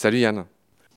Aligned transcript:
Salut 0.00 0.20
Yann. 0.20 0.46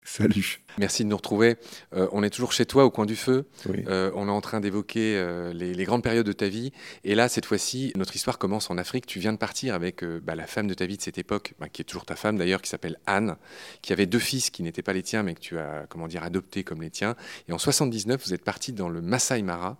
Salut. 0.05 0.61
Merci 0.77 1.03
de 1.03 1.09
nous 1.09 1.17
retrouver. 1.17 1.57
Euh, 1.93 2.07
on 2.13 2.23
est 2.23 2.29
toujours 2.29 2.53
chez 2.53 2.65
toi 2.65 2.85
au 2.85 2.89
coin 2.89 3.05
du 3.05 3.17
feu. 3.17 3.45
Oui. 3.65 3.83
Euh, 3.89 4.09
on 4.15 4.29
est 4.29 4.31
en 4.31 4.39
train 4.39 4.61
d'évoquer 4.61 5.17
euh, 5.17 5.51
les, 5.51 5.73
les 5.73 5.83
grandes 5.83 6.03
périodes 6.03 6.25
de 6.25 6.31
ta 6.31 6.47
vie. 6.47 6.71
Et 7.03 7.13
là, 7.13 7.27
cette 7.27 7.45
fois-ci, 7.45 7.91
notre 7.97 8.15
histoire 8.15 8.37
commence 8.37 8.71
en 8.71 8.77
Afrique. 8.77 9.05
Tu 9.05 9.19
viens 9.19 9.33
de 9.33 9.37
partir 9.37 9.75
avec 9.75 10.05
bah, 10.05 10.35
la 10.35 10.47
femme 10.47 10.67
de 10.67 10.73
ta 10.73 10.85
vie 10.85 10.95
de 10.95 11.01
cette 11.01 11.17
époque, 11.17 11.53
bah, 11.59 11.67
qui 11.67 11.81
est 11.81 11.85
toujours 11.85 12.05
ta 12.05 12.15
femme 12.15 12.37
d'ailleurs, 12.37 12.61
qui 12.61 12.69
s'appelle 12.69 12.97
Anne, 13.05 13.35
qui 13.81 13.91
avait 13.91 14.05
deux 14.05 14.19
fils 14.19 14.49
qui 14.49 14.63
n'étaient 14.63 14.83
pas 14.83 14.93
les 14.93 15.03
tiens, 15.03 15.21
mais 15.21 15.33
que 15.33 15.41
tu 15.41 15.59
as, 15.59 15.85
comment 15.89 16.07
dire, 16.07 16.23
adoptés 16.23 16.63
comme 16.63 16.81
les 16.81 16.89
tiens. 16.89 17.17
Et 17.49 17.51
en 17.51 17.57
79, 17.57 18.25
vous 18.25 18.33
êtes 18.33 18.45
parti 18.45 18.71
dans 18.71 18.87
le 18.87 19.01
Masai 19.01 19.41
Mara. 19.41 19.75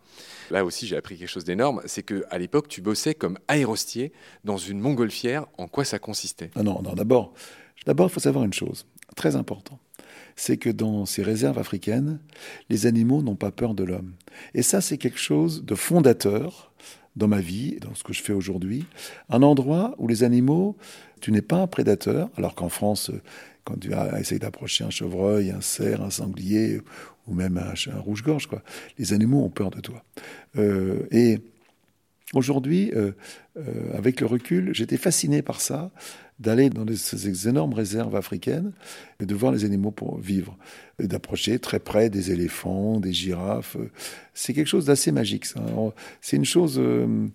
Là 0.51 0.65
aussi, 0.65 0.85
j'ai 0.85 0.98
appris 0.98 1.17
quelque 1.17 1.29
chose 1.29 1.45
d'énorme. 1.45 1.81
C'est 1.85 2.03
que 2.03 2.26
à 2.29 2.37
l'époque, 2.40 2.67
tu 2.67 2.81
bossais 2.81 3.15
comme 3.15 3.40
aérostier 3.48 4.12
dans 4.43 4.57
une 4.57 4.81
montgolfière. 4.81 5.45
En 5.57 5.70
quoi 5.70 5.85
ça 5.85 5.98
consistait? 5.98 6.51
Non, 6.57 6.65
non, 6.65 6.81
non. 6.81 6.93
D'abord, 6.93 7.34
d'abord, 7.85 8.07
il 8.09 8.12
faut 8.12 8.20
savoir 8.20 8.43
une 8.43 8.51
chose 8.51 8.85
très 9.16 9.35
importante. 9.35 9.80
C'est 10.35 10.58
que 10.58 10.70
dans 10.70 11.05
ces 11.05 11.21
réserves 11.21 11.59
africaines, 11.59 12.20
les 12.70 12.85
animaux 12.85 13.21
n'ont 13.21 13.35
pas 13.35 13.52
peur 13.52 13.76
de 13.76 13.84
l'homme. 13.84 14.13
Et 14.54 14.63
ça, 14.63 14.81
c'est 14.81 14.98
quelque 14.98 15.20
chose 15.20 15.63
de 15.63 15.76
fondateur 15.76 16.71
dans 17.16 17.27
ma 17.27 17.40
vie, 17.40 17.77
dans 17.80 17.94
ce 17.94 18.04
que 18.04 18.13
je 18.13 18.23
fais 18.23 18.34
aujourd'hui. 18.34 18.85
Un 19.30 19.44
endroit 19.44 19.94
où 19.99 20.07
les 20.07 20.23
animaux, 20.23 20.76
tu 21.21 21.31
n'es 21.31 21.44
pas 21.44 21.57
un 21.57 21.68
prédateur, 21.68 22.30
alors 22.38 22.55
qu'en 22.55 22.70
France, 22.70 23.12
quand 23.63 23.80
tu 23.80 23.94
as 23.94 24.20
essayé 24.20 24.40
d'approcher 24.40 24.84
un 24.84 24.90
chevreuil, 24.90 25.52
un 25.52 25.62
cerf, 25.62 26.02
un 26.02 26.09
sanglier, 26.09 26.82
ou 27.27 27.34
même 27.34 27.57
un, 27.57 27.99
rouge-gorge, 27.99 28.49
les 28.98 29.13
animaux 29.13 29.43
ont 29.43 29.49
peur 29.49 29.70
de 29.70 29.80
toi. 29.80 30.04
Euh, 30.57 31.07
et 31.12 31.40
aujourd'hui, 32.34 32.91
euh, 32.96 33.12
euh, 33.57 33.98
avec 33.98 34.20
le 34.20 34.27
recul, 34.27 34.74
j'étais 34.74 34.98
fasciné 34.98 35.41
par 35.41 35.62
ça, 35.62 35.91
d'aller 36.44 36.70
dans 36.70 36.86
ces 36.96 37.48
énormes 37.48 37.74
réserves 37.74 38.16
africaines 38.16 38.74
et 39.20 39.26
de 39.26 39.34
voir 39.34 39.52
les 39.52 39.66
animaux 39.66 39.91
pour 39.91 40.20
vivre, 40.20 40.58
d'approcher 40.99 41.58
très 41.58 41.80
près 41.80 42.10
des 42.10 42.32
éléphants, 42.32 42.99
des 42.99 43.13
girafes. 43.13 43.77
C'est 44.34 44.54
quelque 44.54 44.68
chose 44.68 44.86
d'assez 44.86 45.12
magique. 45.12 45.46
C'est 46.21 46.36
une 46.38 46.46
chose. 46.46 46.76
euh, 46.77 47.27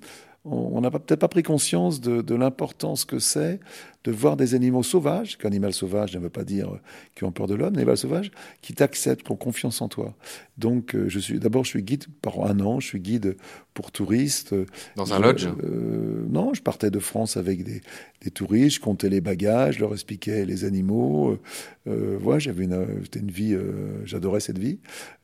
on 0.45 0.81
n'a 0.81 0.91
peut-être 0.91 1.21
pas 1.21 1.29
pris 1.29 1.43
conscience 1.43 2.01
de 2.01 2.35
l'importance 2.35 3.05
que 3.05 3.19
c'est 3.19 3.61
de 4.09 4.13
voir 4.13 4.39
des 4.39 4.55
animaux 4.55 4.83
sauvages, 4.83 5.37
qu'animal 5.37 5.75
sauvage 5.75 6.15
ne 6.17 6.21
veut 6.21 6.31
pas 6.31 6.45
dire 6.45 6.71
qui 7.15 7.25
ont 7.25 7.31
peur 7.31 7.47
de 7.47 7.55
l'homme, 7.55 7.75
animal 7.77 7.99
sauvage, 7.99 8.31
qui 8.63 8.73
t'acceptent, 8.73 9.23
qui 9.23 9.33
ont 9.33 9.37
confiance 9.37 9.83
en 9.83 9.89
toi. 9.89 10.17
Donc, 10.57 10.95
euh, 10.95 11.11
je 11.11 11.19
suis 11.19 11.39
d'abord, 11.39 11.65
je 11.65 11.69
suis 11.69 11.83
guide 11.83 12.07
par 12.23 12.47
un 12.47 12.59
an, 12.61 12.81
je 12.81 12.87
suis 12.87 13.01
guide 13.01 13.37
pour 13.75 13.93
touristes. 13.93 14.55
Dans 14.97 15.13
un 15.13 15.19
lodge 15.21 15.47
euh, 15.63 16.25
Non, 16.31 16.55
je 16.55 16.63
partais 16.63 16.91
de 16.91 16.99
France 16.99 17.37
avec 17.37 17.65
des, 17.65 17.83
des 18.23 18.31
touristes, 18.31 18.77
je 18.77 18.81
comptais 18.81 19.11
les 19.11 19.21
bagages, 19.21 19.75
je 19.75 19.81
leur 19.81 19.93
expliquais 19.93 20.47
les 20.47 20.65
animaux. 20.65 21.33
Euh, 21.33 21.41
euh, 21.89 22.19
voilà, 22.19 22.39
j'avais 22.39 22.65
une, 22.65 22.87
une 23.15 23.31
vie, 23.31 23.55
euh, 23.55 24.05
j'adorais 24.07 24.41
cette 24.41 24.59
vie. 24.59 24.79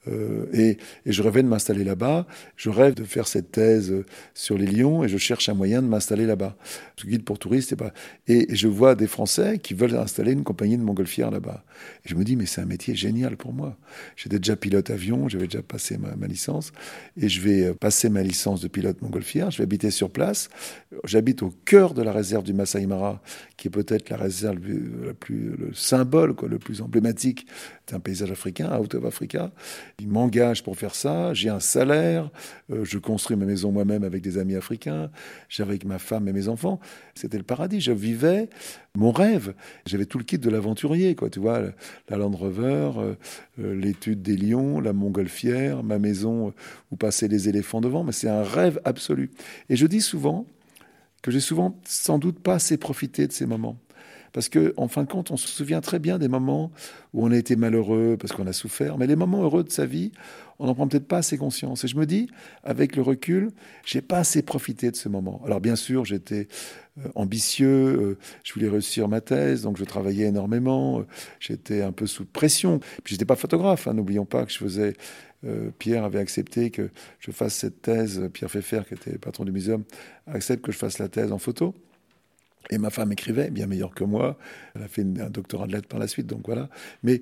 Euh, 0.06 0.46
et, 0.52 0.76
et 1.06 1.12
je 1.12 1.22
rêvais 1.22 1.42
de 1.42 1.48
m'installer 1.48 1.84
là-bas. 1.84 2.26
Je 2.56 2.70
rêve 2.70 2.94
de 2.94 3.04
faire 3.04 3.26
cette 3.26 3.50
thèse 3.50 3.90
euh, 3.90 4.04
sur 4.34 4.58
les 4.58 4.66
lions 4.66 5.02
et 5.04 5.08
je 5.08 5.16
cherche 5.16 5.48
un 5.48 5.54
moyen 5.54 5.82
de 5.82 5.88
m'installer 5.88 6.26
là-bas. 6.26 6.56
Je 6.96 7.02
suis 7.02 7.10
guide 7.10 7.24
pour 7.24 7.38
touristes 7.38 7.72
et, 7.72 7.76
pas, 7.76 7.92
et, 8.28 8.52
et 8.52 8.56
je 8.56 8.68
vois 8.74 8.94
des 8.94 9.06
Français 9.06 9.58
qui 9.58 9.74
veulent 9.74 9.96
installer 9.96 10.32
une 10.32 10.44
compagnie 10.44 10.76
de 10.76 10.82
montgolfières 10.82 11.30
là-bas. 11.30 11.64
Et 12.04 12.08
je 12.08 12.14
me 12.14 12.24
dis, 12.24 12.36
mais 12.36 12.46
c'est 12.46 12.60
un 12.60 12.66
métier 12.66 12.94
génial 12.94 13.36
pour 13.36 13.52
moi. 13.52 13.76
J'étais 14.16 14.38
déjà 14.38 14.56
pilote 14.56 14.90
avion, 14.90 15.28
j'avais 15.28 15.46
déjà 15.46 15.62
passé 15.62 15.98
ma, 15.98 16.26
licence 16.26 16.72
et 17.16 17.28
je 17.28 17.40
vais 17.40 17.66
euh, 17.66 17.74
passer 17.74 18.08
ma 18.08 18.22
licence 18.22 18.60
de 18.60 18.68
pilote 18.68 19.00
montgolfière. 19.02 19.50
Je 19.50 19.58
vais 19.58 19.64
habiter 19.64 19.90
sur 19.90 20.10
place. 20.10 20.48
J'habite 21.04 21.42
au 21.42 21.52
cœur 21.64 21.94
de 21.94 22.02
la 22.02 22.12
réserve 22.12 22.44
du 22.44 22.52
Masai 22.52 22.86
Mara, 22.86 23.22
qui 23.56 23.68
est 23.68 23.70
peut-être 23.70 24.10
la 24.10 24.16
réserve 24.16 24.58
la 25.04 25.14
plus, 25.14 25.56
le 25.56 25.72
symbole, 25.74 26.34
quoi, 26.34 26.48
le 26.48 26.58
plus 26.58 26.82
emblématique 26.82 27.46
d'un 27.88 28.00
paysage 28.00 28.30
africain, 28.30 28.78
Out 28.78 28.94
of 28.94 29.04
Africa. 29.04 29.52
Il 29.98 30.08
m'engage 30.08 30.62
pour 30.62 30.76
faire 30.76 30.94
ça. 30.94 31.34
J'ai 31.34 31.48
un 31.48 31.60
salaire. 31.60 32.30
euh, 32.70 32.84
je 32.84 32.98
construis 32.98 33.36
ma 33.36 33.44
maison 33.44 33.72
moi-même 33.72 34.04
avec 34.04 34.22
des 34.22 34.38
amis 34.38 34.56
africains. 34.56 35.10
J'ai 35.48 35.62
avec 35.62 35.84
ma 35.84 35.98
femme 35.98 36.28
et 36.28 36.32
mes 36.32 36.48
enfants. 36.48 36.80
C'était 37.14 37.38
le 37.38 37.44
paradis. 37.44 37.80
Je 37.80 37.92
vivais 37.92 38.48
mon 38.96 39.10
rêve. 39.10 39.54
J'avais 39.86 40.06
tout 40.06 40.18
le 40.18 40.24
kit 40.24 40.38
de 40.38 40.50
l'aventurier, 40.50 41.14
quoi. 41.14 41.30
Tu 41.30 41.40
vois, 41.40 41.60
la 42.08 42.16
Land 42.16 42.30
Rover, 42.30 42.92
euh, 42.96 43.14
euh, 43.58 43.74
l'étude 43.74 44.22
des 44.22 44.36
lions, 44.36 44.80
la 44.80 44.92
montgolfière, 44.92 45.82
ma 45.82 45.98
maison 45.98 46.48
euh, 46.48 46.52
où 46.90 46.96
passaient 46.96 47.28
les 47.28 47.48
éléphants 47.48 47.80
devant. 47.80 48.04
Mais 48.04 48.12
c'est 48.12 48.28
un 48.28 48.42
rêve 48.42 48.80
absolu. 48.84 49.30
Et 49.68 49.76
je 49.76 49.86
dis 49.86 50.00
souvent 50.00 50.46
que 51.22 51.30
j'ai 51.30 51.40
souvent 51.40 51.80
sans 51.84 52.18
doute 52.18 52.38
pas 52.38 52.54
assez 52.54 52.76
profité 52.76 53.26
de 53.26 53.32
ces 53.32 53.46
moments. 53.46 53.78
Parce 54.34 54.48
que, 54.48 54.74
en 54.76 54.88
fin 54.88 55.04
de 55.04 55.08
compte, 55.08 55.30
on 55.30 55.36
se 55.36 55.46
souvient 55.46 55.80
très 55.80 56.00
bien 56.00 56.18
des 56.18 56.26
moments 56.26 56.72
où 57.14 57.24
on 57.24 57.30
a 57.30 57.36
été 57.36 57.54
malheureux 57.54 58.16
parce 58.18 58.32
qu'on 58.32 58.48
a 58.48 58.52
souffert, 58.52 58.98
mais 58.98 59.06
les 59.06 59.14
moments 59.14 59.44
heureux 59.44 59.62
de 59.62 59.70
sa 59.70 59.86
vie, 59.86 60.10
on 60.58 60.66
n'en 60.66 60.74
prend 60.74 60.88
peut-être 60.88 61.06
pas 61.06 61.18
assez 61.18 61.38
conscience. 61.38 61.84
Et 61.84 61.88
je 61.88 61.96
me 61.96 62.04
dis, 62.04 62.28
avec 62.64 62.96
le 62.96 63.02
recul, 63.02 63.52
j'ai 63.86 64.02
pas 64.02 64.18
assez 64.18 64.42
profité 64.42 64.90
de 64.90 64.96
ce 64.96 65.08
moment. 65.08 65.40
Alors 65.46 65.60
bien 65.60 65.76
sûr, 65.76 66.04
j'étais 66.04 66.48
euh, 66.98 67.08
ambitieux, 67.14 67.68
euh, 67.68 68.18
je 68.42 68.52
voulais 68.54 68.68
réussir 68.68 69.06
ma 69.06 69.20
thèse, 69.20 69.62
donc 69.62 69.76
je 69.76 69.84
travaillais 69.84 70.26
énormément, 70.26 70.98
euh, 70.98 71.06
j'étais 71.38 71.82
un 71.82 71.92
peu 71.92 72.08
sous 72.08 72.24
pression. 72.24 72.80
Puis 73.04 73.14
j'étais 73.14 73.24
pas 73.24 73.36
photographe, 73.36 73.86
hein, 73.86 73.94
n'oublions 73.94 74.26
pas 74.26 74.44
que 74.44 74.52
je 74.52 74.58
faisais. 74.58 74.94
Pierre 75.78 76.04
avait 76.04 76.20
accepté 76.20 76.70
que 76.70 76.88
je 77.20 77.30
fasse 77.30 77.52
cette 77.52 77.82
thèse. 77.82 78.30
Pierre 78.32 78.48
Pfeffer, 78.48 78.80
qui 78.88 78.94
était 78.94 79.18
patron 79.18 79.44
du 79.44 79.52
muséum, 79.52 79.84
accepte 80.26 80.64
que 80.64 80.72
je 80.72 80.78
fasse 80.78 80.98
la 80.98 81.08
thèse 81.08 81.32
en 81.32 81.38
photo. 81.38 81.74
Et 82.70 82.78
ma 82.78 82.90
femme 82.90 83.12
écrivait, 83.12 83.50
bien 83.50 83.66
meilleur 83.66 83.94
que 83.94 84.04
moi. 84.04 84.38
Elle 84.74 84.82
a 84.82 84.88
fait 84.88 85.02
un 85.02 85.30
doctorat 85.30 85.66
de 85.66 85.72
lettres 85.72 85.88
par 85.88 86.00
la 86.00 86.08
suite, 86.08 86.26
donc 86.26 86.46
voilà. 86.46 86.70
Mais 87.02 87.20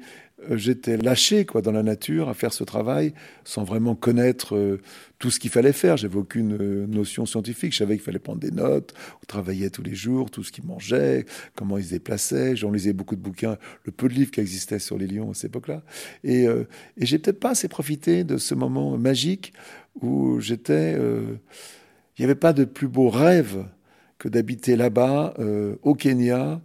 euh, 0.50 0.56
j'étais 0.56 0.96
lâché 0.96 1.44
quoi 1.44 1.62
dans 1.62 1.72
la 1.72 1.82
nature 1.82 2.28
à 2.28 2.34
faire 2.34 2.52
ce 2.52 2.64
travail 2.64 3.12
sans 3.44 3.64
vraiment 3.64 3.94
connaître 3.94 4.56
euh, 4.56 4.80
tout 5.18 5.30
ce 5.30 5.40
qu'il 5.40 5.50
fallait 5.50 5.72
faire. 5.72 5.96
J'avais 5.96 6.16
aucune 6.16 6.56
euh, 6.60 6.86
notion 6.86 7.26
scientifique. 7.26 7.72
Je 7.72 7.78
savais 7.78 7.96
qu'il 7.96 8.04
fallait 8.04 8.20
prendre 8.20 8.40
des 8.40 8.52
notes. 8.52 8.94
On 9.22 9.26
travaillait 9.26 9.70
tous 9.70 9.82
les 9.82 9.94
jours, 9.94 10.30
tout 10.30 10.44
ce 10.44 10.52
qu'ils 10.52 10.64
mangeaient, 10.64 11.26
comment 11.56 11.76
ils 11.76 11.84
se 11.84 11.90
déplaçaient. 11.90 12.54
J'en 12.54 12.70
lisais 12.70 12.92
beaucoup 12.92 13.16
de 13.16 13.22
bouquins, 13.22 13.58
le 13.84 13.92
peu 13.92 14.08
de 14.08 14.14
livres 14.14 14.30
qui 14.30 14.40
existaient 14.40 14.78
sur 14.78 14.96
les 14.96 15.08
lions 15.08 15.32
à 15.32 15.34
cette 15.34 15.46
époque-là. 15.46 15.82
Et, 16.22 16.44
et 16.44 17.06
j'ai 17.06 17.18
peut-être 17.18 17.40
pas 17.40 17.50
assez 17.50 17.68
profité 17.68 18.24
de 18.24 18.36
ce 18.36 18.54
moment 18.54 18.96
magique 18.96 19.52
où 20.00 20.40
j'étais. 20.40 20.92
il 20.94 22.18
n'y 22.18 22.24
avait 22.24 22.34
pas 22.34 22.52
de 22.52 22.64
plus 22.64 22.88
beau 22.88 23.10
rêve 23.10 23.64
que 24.22 24.28
d'habiter 24.28 24.76
là-bas, 24.76 25.34
euh, 25.40 25.74
au 25.82 25.94
Kenya, 25.96 26.60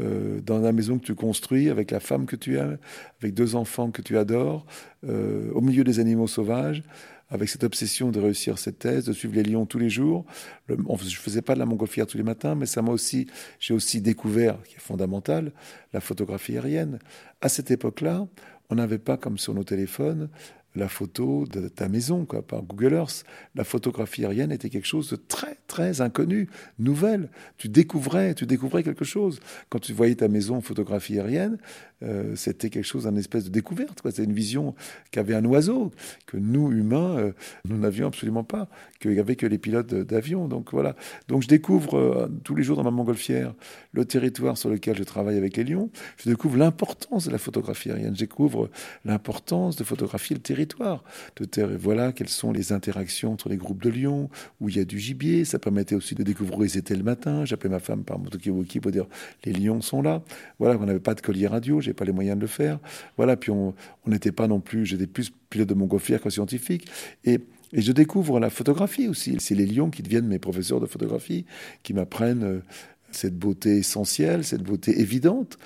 euh, 0.00 0.40
dans 0.46 0.60
la 0.60 0.70
maison 0.70 0.96
que 0.96 1.04
tu 1.04 1.16
construis, 1.16 1.68
avec 1.68 1.90
la 1.90 1.98
femme 1.98 2.24
que 2.24 2.36
tu 2.36 2.56
aimes, 2.56 2.78
avec 3.20 3.34
deux 3.34 3.56
enfants 3.56 3.90
que 3.90 4.00
tu 4.00 4.16
adores, 4.16 4.64
euh, 5.08 5.50
au 5.52 5.60
milieu 5.60 5.82
des 5.82 5.98
animaux 5.98 6.28
sauvages, 6.28 6.84
avec 7.28 7.48
cette 7.48 7.64
obsession 7.64 8.12
de 8.12 8.20
réussir 8.20 8.58
cette 8.60 8.78
thèse, 8.78 9.06
de 9.06 9.12
suivre 9.12 9.34
les 9.34 9.42
lions 9.42 9.66
tous 9.66 9.80
les 9.80 9.90
jours. 9.90 10.24
Le- 10.68 10.78
on- 10.86 10.96
je 10.98 11.16
faisais 11.16 11.42
pas 11.42 11.54
de 11.54 11.58
la 11.58 11.66
montgolfière 11.66 12.06
tous 12.06 12.16
les 12.16 12.22
matins, 12.22 12.54
mais 12.54 12.66
ça 12.66 12.80
m'a 12.80 12.92
aussi, 12.92 13.26
j'ai 13.58 13.74
aussi 13.74 14.00
découvert, 14.00 14.62
qui 14.62 14.76
est 14.76 14.80
fondamental, 14.80 15.50
la 15.92 16.00
photographie 16.00 16.52
aérienne. 16.56 17.00
À 17.40 17.48
cette 17.48 17.72
époque-là, 17.72 18.28
on 18.70 18.76
n'avait 18.76 18.98
pas 18.98 19.16
comme 19.16 19.36
sur 19.36 19.52
nos 19.52 19.64
téléphones 19.64 20.28
la 20.74 20.88
photo 20.88 21.46
de 21.46 21.68
ta 21.68 21.88
maison, 21.88 22.24
quoi, 22.24 22.42
par 22.42 22.62
Google 22.62 22.94
Earth. 22.94 23.24
La 23.54 23.64
photographie 23.64 24.24
aérienne 24.24 24.52
était 24.52 24.70
quelque 24.70 24.86
chose 24.86 25.10
de 25.10 25.16
très, 25.16 25.56
très 25.66 26.00
inconnu, 26.00 26.48
nouvelle. 26.78 27.28
Tu 27.56 27.68
découvrais, 27.68 28.34
tu 28.34 28.46
découvrais 28.46 28.82
quelque 28.82 29.04
chose. 29.04 29.40
Quand 29.68 29.80
tu 29.80 29.92
voyais 29.92 30.14
ta 30.14 30.28
maison 30.28 30.56
en 30.56 30.60
photographie 30.60 31.18
aérienne, 31.18 31.58
euh, 32.02 32.34
c'était 32.34 32.70
quelque 32.70 32.84
chose, 32.84 33.06
une 33.06 33.18
espèce 33.18 33.44
de 33.44 33.50
découverte. 33.50 34.00
C'était 34.04 34.24
une 34.24 34.32
vision 34.32 34.74
qu'avait 35.10 35.34
un 35.34 35.44
oiseau, 35.44 35.90
que 36.26 36.36
nous, 36.36 36.70
humains, 36.72 37.18
euh, 37.18 37.32
nous 37.68 37.76
n'avions 37.76 38.06
absolument 38.06 38.44
pas, 38.44 38.68
qu'il 39.00 39.10
n'y 39.10 39.18
avait 39.18 39.36
que 39.36 39.46
les 39.46 39.58
pilotes 39.58 39.92
d'avion. 39.92 40.48
Donc 40.48 40.72
voilà. 40.72 40.96
Donc 41.28 41.42
je 41.42 41.48
découvre 41.48 41.98
euh, 41.98 42.28
tous 42.44 42.54
les 42.54 42.62
jours 42.62 42.76
dans 42.76 42.84
ma 42.84 42.90
montgolfière 42.90 43.54
le 43.92 44.04
territoire 44.04 44.56
sur 44.56 44.70
lequel 44.70 44.96
je 44.96 45.04
travaille 45.04 45.36
avec 45.36 45.56
les 45.56 45.64
lions. 45.64 45.90
Je 46.16 46.30
découvre 46.30 46.56
l'importance 46.56 47.26
de 47.26 47.30
la 47.30 47.38
photographie 47.38 47.90
aérienne. 47.90 48.14
Je 48.14 48.20
découvre 48.20 48.70
l'importance 49.04 49.76
de 49.76 49.84
photographier 49.84 50.36
le 50.36 50.42
territoire. 50.42 50.59
De 51.36 51.44
ter- 51.44 51.76
voilà 51.78 52.12
quelles 52.12 52.28
sont 52.28 52.52
les 52.52 52.72
interactions 52.72 53.32
entre 53.32 53.48
les 53.48 53.56
groupes 53.56 53.82
de 53.82 53.90
lions, 53.90 54.28
où 54.60 54.68
il 54.68 54.76
y 54.76 54.80
a 54.80 54.84
du 54.84 54.98
gibier. 54.98 55.44
Ça 55.44 55.58
permettait 55.58 55.94
aussi 55.94 56.14
de 56.14 56.22
découvrir 56.22 56.58
où 56.58 56.64
ils 56.64 56.76
étaient 56.76 56.96
le 56.96 57.02
matin. 57.02 57.44
J'appelais 57.44 57.70
ma 57.70 57.80
femme 57.80 58.04
par 58.04 58.18
mon 58.18 58.28
talkie-walkie 58.28 58.80
pour 58.80 58.92
dire 58.92 59.06
les 59.44 59.52
lions 59.52 59.80
sont 59.80 60.02
là. 60.02 60.22
Voilà, 60.58 60.78
on 60.80 60.86
n'avait 60.86 61.00
pas 61.00 61.14
de 61.14 61.20
collier 61.20 61.46
radio, 61.46 61.80
j'ai 61.80 61.92
pas 61.92 62.04
les 62.04 62.12
moyens 62.12 62.36
de 62.36 62.42
le 62.42 62.46
faire. 62.46 62.78
Voilà, 63.16 63.36
puis 63.36 63.50
on 63.50 63.74
n'était 64.06 64.32
pas 64.32 64.48
non 64.48 64.60
plus, 64.60 64.86
j'étais 64.86 65.06
plus 65.06 65.32
pilote 65.50 65.68
de 65.68 65.74
montgolfière 65.74 66.20
que 66.20 66.30
scientifique. 66.30 66.88
Et 67.24 67.40
et 67.72 67.82
je 67.82 67.92
découvre 67.92 68.40
la 68.40 68.50
photographie 68.50 69.06
aussi. 69.06 69.36
C'est 69.38 69.54
les 69.54 69.66
lions 69.66 69.90
qui 69.90 70.02
deviennent 70.02 70.26
mes 70.26 70.40
professeurs 70.40 70.80
de 70.80 70.86
photographie, 70.86 71.44
qui 71.84 71.94
m'apprennent 71.94 72.42
euh, 72.42 72.58
cette 73.12 73.38
beauté 73.38 73.78
essentielle, 73.78 74.44
cette 74.44 74.62
beauté 74.64 75.00
évidente 75.00 75.56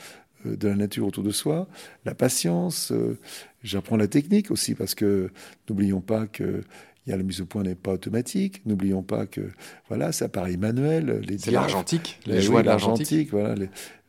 de 0.45 0.69
la 0.69 0.75
nature 0.77 1.07
autour 1.07 1.25
de 1.25 1.31
soi, 1.31 1.67
la 2.05 2.15
patience. 2.15 2.93
euh, 2.93 3.19
J'apprends 3.63 3.97
la 3.97 4.09
technique 4.09 4.51
aussi 4.51 4.75
parce 4.75 4.95
que 4.95 5.31
n'oublions 5.69 6.01
pas 6.03 6.27
que 6.27 6.63
il 7.07 7.11
y 7.11 7.13
a 7.13 7.17
la 7.17 7.23
mise 7.23 7.41
au 7.41 7.47
point 7.47 7.63
n'est 7.63 7.75
pas 7.75 7.93
automatique. 7.93 8.63
N'oublions 8.65 9.03
pas 9.03 9.27
que 9.27 9.43
voilà, 9.89 10.13
ça 10.13 10.27
appareil 10.27 10.57
manuel, 10.57 11.21
les 11.29 11.39
c'est 11.39 11.51
l'argentique, 11.51 12.19
les, 12.27 12.41
joies 12.41 12.63
de 12.63 12.67
l'argentique, 12.67 13.31
voilà, 13.31 13.55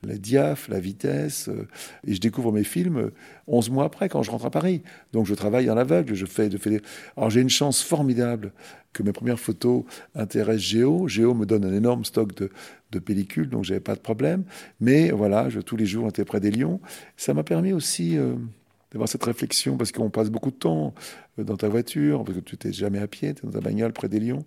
les, 0.04 0.18
diaph, 0.18 0.70
la 0.70 0.80
vitesse. 0.80 1.50
Euh, 1.50 1.68
et 2.08 2.14
je 2.14 2.22
découvre 2.22 2.54
mes 2.54 2.64
films 2.64 3.12
11 3.48 3.70
mois 3.70 3.86
après, 3.86 4.08
quand 4.08 4.24
je 4.24 4.32
rentre 4.32 4.46
à 4.46 4.52
Paris. 4.52 4.82
Donc 5.12 5.26
je 5.26 5.34
travaille 5.34 5.70
en 5.70 5.78
aveugle. 5.78 6.14
Je 6.14 6.26
fais, 6.26 6.48
de 6.48 6.58
fais 6.58 6.82
Alors 7.18 7.30
j'ai 7.30 7.42
une 7.42 7.50
chance 7.50 7.82
formidable 7.82 8.54
que 8.94 9.04
mes 9.04 9.12
premières 9.12 9.40
photos 9.40 9.84
intéressent 10.16 10.64
Géo. 10.64 11.08
Géo 11.10 11.34
me 11.34 11.46
donne 11.46 11.66
un 11.66 11.74
énorme 11.74 12.06
stock 12.06 12.34
de, 12.36 12.50
de 12.92 13.00
pellicules, 13.00 13.50
donc 13.50 13.66
j'avais 13.66 13.82
pas 13.82 13.96
de 13.96 14.00
problème. 14.00 14.46
Mais 14.80 15.12
voilà, 15.12 15.50
je, 15.50 15.60
tous 15.60 15.76
les 15.76 15.86
jours, 15.86 16.06
j'étais 16.06 16.24
près 16.24 16.40
des 16.40 16.52
lions. 16.52 16.80
Ça 17.18 17.34
m'a 17.34 17.44
permis 17.44 17.74
aussi 17.74 18.18
euh, 18.18 18.36
d'avoir 18.96 19.10
cette 19.10 19.26
réflexion, 19.26 19.76
parce 19.76 19.92
qu'on 19.92 20.10
passe 20.10 20.30
beaucoup 20.30 20.52
de 20.52 20.56
temps 20.56 20.94
euh, 21.38 21.44
dans 21.44 21.58
ta 21.58 21.68
voiture, 21.68 22.24
parce 22.24 22.38
que 22.38 22.42
tu 22.42 22.56
n'es 22.66 22.72
jamais 22.72 23.00
à 23.00 23.08
pied, 23.08 23.34
tu 23.34 23.44
es 23.44 23.46
dans 23.46 23.52
ta 23.52 23.60
bagnole 23.60 23.92
près 23.92 24.08
des 24.08 24.22
lions. 24.22 24.46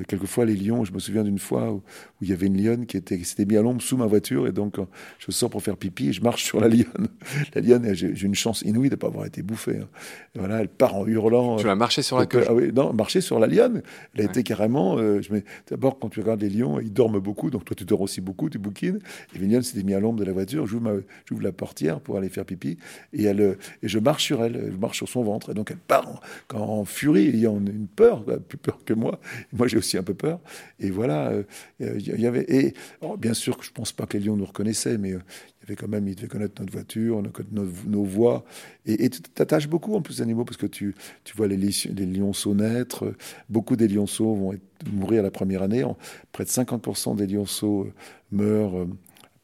Euh, 0.00 0.04
quelquefois 0.06 0.44
les 0.44 0.56
lions, 0.56 0.84
je 0.84 0.92
me 0.92 0.98
souviens 0.98 1.24
d'une 1.24 1.38
fois 1.38 1.72
où, 1.72 1.82
il 2.20 2.30
y 2.30 2.32
avait 2.32 2.46
une 2.46 2.62
lionne 2.62 2.86
qui 2.86 2.96
était 2.96 3.22
s'était 3.22 3.44
mis 3.44 3.56
à 3.56 3.62
l'ombre 3.62 3.82
sous 3.82 3.96
ma 3.96 4.06
voiture 4.06 4.46
et 4.46 4.52
donc 4.52 4.76
je 5.18 5.30
sors 5.30 5.50
pour 5.50 5.62
faire 5.62 5.76
pipi 5.76 6.08
et 6.08 6.12
je 6.12 6.22
marche 6.22 6.44
sur 6.44 6.60
la 6.60 6.68
lionne. 6.68 7.08
La 7.54 7.60
lionne, 7.60 7.94
j'ai 7.94 8.22
une 8.22 8.34
chance 8.34 8.62
inouïe 8.62 8.88
de 8.88 8.94
ne 8.94 8.98
pas 8.98 9.08
avoir 9.08 9.26
été 9.26 9.42
bouffée. 9.42 9.78
Hein. 9.82 9.88
voilà, 10.34 10.60
elle 10.60 10.68
part 10.68 10.96
en 10.96 11.06
hurlant. 11.06 11.56
Tu 11.56 11.66
vas 11.66 11.74
marcher 11.74 12.02
sur 12.02 12.18
la 12.18 12.26
queue 12.26 12.44
Ah 12.48 12.54
oui, 12.54 12.72
non, 12.72 12.92
marcher 12.92 13.20
sur 13.20 13.38
la 13.38 13.46
lionne. 13.46 13.82
Elle 14.14 14.22
a 14.22 14.24
été 14.24 14.42
carrément. 14.42 14.98
Euh, 14.98 15.20
d'abord, 15.68 15.98
quand 15.98 16.08
tu 16.08 16.20
regardes 16.20 16.40
les 16.40 16.50
lions, 16.50 16.80
ils 16.80 16.92
dorment 16.92 17.20
beaucoup, 17.20 17.50
donc 17.50 17.64
toi 17.64 17.76
tu 17.76 17.84
dors 17.84 18.00
aussi 18.00 18.20
beaucoup, 18.20 18.48
tu 18.48 18.58
bouquines. 18.58 19.00
Et 19.34 19.38
la 19.38 19.46
lionne 19.46 19.62
s'était 19.62 19.82
mis 19.82 19.94
à 19.94 20.00
l'ombre 20.00 20.18
de 20.18 20.24
la 20.24 20.32
voiture. 20.32 20.66
J'ouvre 20.66 21.02
la 21.40 21.52
portière 21.52 22.00
pour 22.00 22.16
aller 22.16 22.28
faire 22.28 22.44
pipi 22.44 22.78
et 23.12 23.24
elle 23.24 23.40
euh, 23.40 23.58
et 23.82 23.88
je 23.88 23.98
marche 23.98 24.24
sur 24.24 24.42
elle, 24.42 24.70
je 24.72 24.76
marche 24.76 24.96
sur 24.96 25.08
son 25.08 25.22
ventre 25.22 25.50
et 25.50 25.54
donc 25.54 25.70
elle 25.70 25.76
part 25.76 26.20
en, 26.54 26.58
en 26.58 26.84
furie, 26.84 27.28
ayant 27.28 27.58
une 27.58 27.86
peur, 27.86 28.24
plus 28.48 28.58
peur 28.58 28.78
que 28.84 28.94
moi. 28.94 29.20
moi 29.52 29.66
j'ai 29.66 29.78
aussi 29.84 29.98
un 29.98 30.02
peu 30.02 30.14
peur. 30.14 30.40
Et 30.80 30.90
voilà, 30.90 31.32
il 31.78 31.86
euh, 31.86 31.98
y 31.98 32.26
avait. 32.26 32.44
Et 32.48 32.74
oh, 33.02 33.16
bien 33.16 33.34
sûr 33.34 33.58
que 33.58 33.64
je 33.64 33.70
pense 33.70 33.92
pas 33.92 34.06
que 34.06 34.16
les 34.16 34.24
lions 34.24 34.36
nous 34.36 34.44
reconnaissaient, 34.46 34.98
mais 34.98 35.12
euh, 35.12 35.18
il 35.18 35.62
y 35.62 35.64
avait 35.64 35.76
quand 35.76 35.88
même, 35.88 36.08
ils 36.08 36.14
devaient 36.14 36.28
connaître 36.28 36.60
notre 36.60 36.72
voiture, 36.72 37.22
nos, 37.52 37.66
nos 37.86 38.04
voix. 38.04 38.44
Et 38.86 39.10
tu 39.10 39.20
t'attaches 39.20 39.68
beaucoup 39.68 39.94
en 39.94 40.02
plus 40.02 40.20
aux 40.20 40.22
animaux 40.22 40.44
parce 40.44 40.56
que 40.56 40.66
tu, 40.66 40.94
tu 41.24 41.36
vois 41.36 41.46
les, 41.46 41.56
les 41.56 42.06
lionceaux 42.06 42.54
naître. 42.54 43.14
Beaucoup 43.48 43.76
des 43.76 43.88
lionceaux 43.88 44.34
vont 44.34 44.54
mourir 44.90 45.22
la 45.22 45.30
première 45.30 45.62
année. 45.62 45.84
près 46.32 46.44
de 46.44 46.50
50% 46.50 47.16
des 47.16 47.26
lionceaux 47.26 47.84
euh, 47.84 47.92
meurent. 48.32 48.86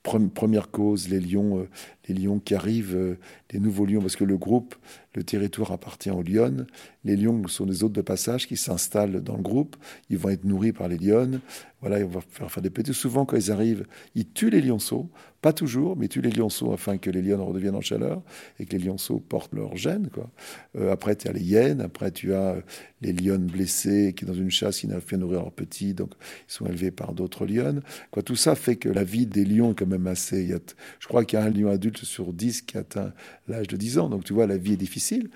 première 0.03 0.71
cause, 0.71 1.09
les 1.09 1.21
lions, 1.21 1.67
les 2.13 2.23
lions 2.23 2.39
qui 2.39 2.55
arrivent, 2.55 3.17
les 3.53 3.61
nouveaux 3.61 3.87
lions, 3.87 4.01
parce 4.01 4.17
que 4.17 4.25
le 4.25 4.37
groupe, 4.37 4.75
le 5.15 5.25
territoire 5.25 5.73
appartient 5.73 6.11
aux 6.11 6.23
lionnes. 6.23 6.67
Les 7.05 7.17
lions 7.17 7.49
sont 7.49 7.67
des 7.67 7.83
hôtes 7.83 7.93
de 7.93 8.01
passage 8.01 8.47
qui 8.47 8.57
s'installent 8.57 9.23
dans 9.23 9.37
le 9.37 9.43
groupe. 9.43 9.77
Ils 10.09 10.19
vont 10.19 10.29
être 10.29 10.45
nourris 10.45 10.73
par 10.73 10.89
les 10.89 10.99
lionnes. 10.99 11.41
Voilà, 11.81 11.99
ils 11.99 12.05
vont 12.05 12.21
faire, 12.21 12.63
des 12.63 12.71
petits. 12.71 12.95
Souvent, 12.95 13.25
quand 13.25 13.37
ils 13.37 13.51
arrivent, 13.51 13.87
ils 14.15 14.29
tuent 14.29 14.51
les 14.51 14.61
lionceaux. 14.61 15.11
Pas 15.41 15.55
toujours, 15.55 15.97
mais 15.97 16.07
ils 16.07 16.09
tuent 16.11 16.21
les 16.21 16.31
lionceaux 16.31 16.73
afin 16.73 16.99
que 16.99 17.11
les 17.11 17.23
lionnes 17.23 17.41
redeviennent 17.41 17.75
en 17.75 17.81
chaleur 17.81 18.23
et 18.59 18.67
que 18.67 18.77
les 18.77 18.85
lionceaux 18.85 19.19
portent 19.19 19.55
leur 19.55 19.77
gène. 19.77 20.11
Quoi. 20.13 20.31
Euh, 20.77 20.93
après, 20.93 21.17
tu 21.17 21.27
as 21.27 21.33
les 21.33 21.43
hyènes. 21.43 21.81
Après, 21.81 22.11
tu 22.13 22.35
as 22.35 22.51
euh, 22.51 22.61
les 23.01 23.15
lionnes 23.15 23.47
blessées 23.47 24.15
qui, 24.15 24.27
dans 24.27 24.35
une 24.35 24.51
chasse, 24.51 24.81
qui 24.81 24.87
n'arrivent 24.87 25.07
plus 25.07 25.17
à 25.17 25.19
nourrir 25.19 25.41
leurs 25.41 25.53
petits. 25.53 25.95
Donc, 25.95 26.13
ils 26.49 26.53
sont 26.53 26.67
élevés 26.67 26.91
par 26.91 27.15
d'autres 27.15 27.47
lionnes. 27.47 27.81
Quoi, 28.11 28.23
tout 28.23 28.37
ça 28.37 28.55
fait 28.55 28.77
que 28.77 28.91
la 28.91 29.03
vie 29.03 29.27
des 29.27 29.47
lions 29.47 29.73
est 29.73 29.75
quand 29.75 29.87
même 29.87 30.07
assez. 30.07 30.55
je 30.99 31.09
crois 31.09 31.25
qu'il 31.25 31.39
y 31.39 31.43
a 31.43 31.47
un 31.47 31.51
lion 31.51 31.71
adulte 31.71 32.00
sur 32.07 32.33
dix 32.33 32.63
qui 32.63 32.79
atteint 32.79 33.13
l'âge 33.49 33.69
de 33.69 33.77
10 33.77 33.99
ans. 33.99 34.09
Donc, 34.09 34.25
tu 34.25 34.33
vois, 34.33 34.47
la 34.47 34.57
vie 34.57 34.75
est 34.75 34.77
difficile. 34.77 35.31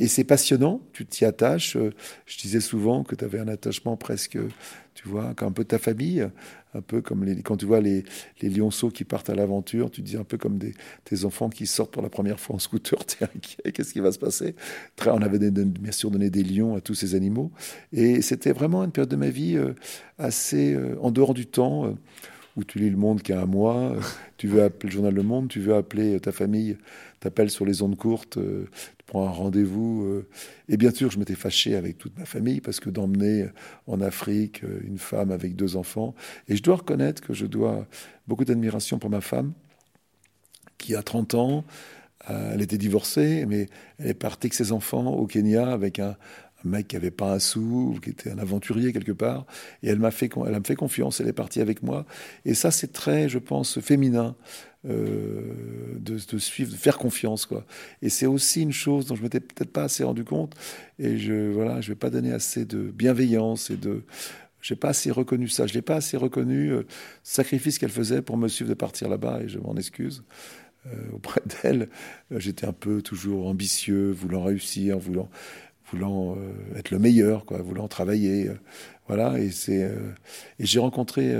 Et 0.00 0.06
c'est 0.06 0.24
passionnant, 0.24 0.80
tu 0.92 1.04
t'y 1.06 1.24
attaches. 1.24 1.76
Euh, 1.76 1.92
je 2.26 2.38
disais 2.38 2.60
souvent 2.60 3.02
que 3.02 3.16
tu 3.16 3.24
avais 3.24 3.40
un 3.40 3.48
attachement 3.48 3.96
presque, 3.96 4.38
tu 4.94 5.08
vois, 5.08 5.34
un 5.40 5.50
peu 5.50 5.64
ta 5.64 5.78
famille, 5.78 6.28
un 6.74 6.80
peu 6.80 7.00
comme 7.00 7.24
les, 7.24 7.42
quand 7.42 7.56
tu 7.56 7.66
vois 7.66 7.80
les, 7.80 8.04
lionceaux 8.40 8.90
qui 8.90 9.04
partent 9.04 9.30
à 9.30 9.34
l'aventure, 9.34 9.90
tu 9.90 10.02
dis 10.02 10.16
un 10.16 10.24
peu 10.24 10.38
comme 10.38 10.58
tes 11.04 11.24
enfants 11.24 11.48
qui 11.48 11.66
sortent 11.66 11.90
pour 11.90 12.02
la 12.02 12.10
première 12.10 12.38
fois 12.38 12.56
en 12.56 12.58
scooter, 12.58 13.04
tu 13.06 13.24
es 13.24 13.26
inquiet, 13.26 13.72
qu'est-ce 13.72 13.92
qui 13.92 14.00
va 14.00 14.12
se 14.12 14.18
passer? 14.18 14.54
On 15.06 15.22
avait 15.22 15.50
bien 15.50 15.92
sûr 15.92 16.10
donné 16.10 16.30
des 16.30 16.44
lions 16.44 16.76
à 16.76 16.80
tous 16.80 16.94
ces 16.94 17.14
animaux. 17.14 17.50
Et 17.92 18.22
c'était 18.22 18.52
vraiment 18.52 18.84
une 18.84 18.92
période 18.92 19.10
de 19.10 19.16
ma 19.16 19.30
vie 19.30 19.56
euh, 19.56 19.74
assez 20.18 20.74
euh, 20.74 20.96
en 21.00 21.10
dehors 21.10 21.34
du 21.34 21.46
temps 21.46 21.96
où 22.58 22.64
tu 22.64 22.80
lis 22.80 22.90
Le 22.90 22.96
Monde 22.96 23.22
qui 23.22 23.32
a 23.32 23.40
un 23.40 23.46
mois, 23.46 23.94
tu 24.36 24.48
veux 24.48 24.62
appeler 24.62 24.90
le 24.90 24.94
journal 24.94 25.14
Le 25.14 25.22
Monde, 25.22 25.48
tu 25.48 25.60
veux 25.60 25.76
appeler 25.76 26.18
ta 26.18 26.32
famille, 26.32 26.76
t'appelles 27.20 27.50
sur 27.50 27.64
les 27.64 27.82
ondes 27.82 27.96
courtes, 27.96 28.36
euh, 28.36 28.68
tu 28.98 29.04
prends 29.06 29.26
un 29.26 29.30
rendez-vous. 29.30 30.04
Euh. 30.04 30.26
et 30.68 30.76
bien 30.76 30.90
sûr, 30.90 31.10
je 31.10 31.20
m'étais 31.20 31.36
fâché 31.36 31.76
avec 31.76 31.98
toute 31.98 32.18
ma 32.18 32.24
famille 32.24 32.60
parce 32.60 32.80
que 32.80 32.90
d'emmener 32.90 33.46
en 33.86 34.00
Afrique 34.00 34.64
euh, 34.64 34.80
une 34.84 34.98
femme 34.98 35.30
avec 35.30 35.54
deux 35.54 35.76
enfants. 35.76 36.16
Et 36.48 36.56
je 36.56 36.62
dois 36.62 36.76
reconnaître 36.76 37.22
que 37.22 37.32
je 37.32 37.46
dois 37.46 37.86
beaucoup 38.26 38.44
d'admiration 38.44 38.98
pour 38.98 39.08
ma 39.08 39.20
femme, 39.20 39.52
qui 40.78 40.96
a 40.96 41.02
30 41.02 41.34
ans. 41.34 41.64
Elle 42.28 42.60
était 42.60 42.76
divorcée, 42.76 43.46
mais 43.46 43.68
elle 43.98 44.08
est 44.08 44.14
partie 44.14 44.48
avec 44.48 44.54
ses 44.54 44.72
enfants 44.72 45.06
au 45.06 45.26
Kenya 45.26 45.70
avec 45.70 45.98
un, 45.98 46.16
un 46.64 46.68
mec 46.68 46.88
qui 46.88 46.96
avait 46.96 47.10
pas 47.10 47.34
un 47.34 47.38
sou, 47.38 47.98
qui 48.02 48.10
était 48.10 48.30
un 48.30 48.38
aventurier 48.38 48.92
quelque 48.92 49.12
part, 49.12 49.46
et 49.82 49.88
elle 49.88 49.98
m'a 49.98 50.10
fait, 50.10 50.30
elle 50.46 50.54
a 50.54 50.60
fait 50.64 50.74
confiance, 50.74 51.20
elle 51.20 51.28
est 51.28 51.32
partie 51.32 51.60
avec 51.60 51.82
moi, 51.82 52.06
et 52.44 52.54
ça 52.54 52.70
c'est 52.70 52.92
très, 52.92 53.28
je 53.28 53.38
pense, 53.38 53.80
féminin. 53.80 54.36
Euh, 54.88 55.98
de, 55.98 56.38
suivre, 56.38 56.70
de 56.70 56.76
faire 56.76 56.98
confiance, 56.98 57.46
quoi. 57.46 57.66
Et 58.00 58.08
c'est 58.08 58.26
aussi 58.26 58.62
une 58.62 58.72
chose 58.72 59.06
dont 59.06 59.16
je 59.16 59.22
m'étais 59.22 59.40
peut-être 59.40 59.72
pas 59.72 59.82
assez 59.82 60.04
rendu 60.04 60.22
compte. 60.22 60.54
Et 61.00 61.18
je, 61.18 61.50
voilà, 61.50 61.80
je 61.80 61.88
vais 61.88 61.96
pas 61.96 62.10
donner 62.10 62.30
assez 62.30 62.64
de 62.64 62.82
bienveillance 62.82 63.70
et 63.70 63.76
de, 63.76 64.04
j'ai 64.62 64.76
pas 64.76 64.90
assez 64.90 65.10
reconnu 65.10 65.48
ça. 65.48 65.66
Je 65.66 65.74
l'ai 65.74 65.82
pas 65.82 65.96
assez 65.96 66.16
reconnu 66.16 66.70
euh, 66.70 66.86
sacrifice 67.24 67.78
qu'elle 67.78 67.90
faisait 67.90 68.22
pour 68.22 68.36
me 68.36 68.46
suivre 68.46 68.70
de 68.70 68.74
partir 68.74 69.08
là-bas. 69.08 69.40
Et 69.42 69.48
je 69.48 69.58
m'en 69.58 69.74
excuse. 69.76 70.22
Euh, 70.86 70.90
auprès 71.12 71.42
d'elle, 71.62 71.88
j'étais 72.30 72.66
un 72.66 72.72
peu 72.72 73.02
toujours 73.02 73.48
ambitieux, 73.48 74.12
voulant 74.12 74.44
réussir, 74.44 74.98
voulant 74.98 75.28
voulant 75.90 76.36
euh, 76.36 76.78
être 76.78 76.90
le 76.90 76.98
meilleur, 76.98 77.44
quoi, 77.44 77.58
voulant 77.62 77.88
travailler. 77.88 78.48
Euh, 78.48 78.54
voilà, 79.06 79.38
et 79.38 79.50
c'est 79.50 79.84
euh, 79.84 80.12
et 80.58 80.66
j'ai 80.66 80.80
rencontré. 80.80 81.34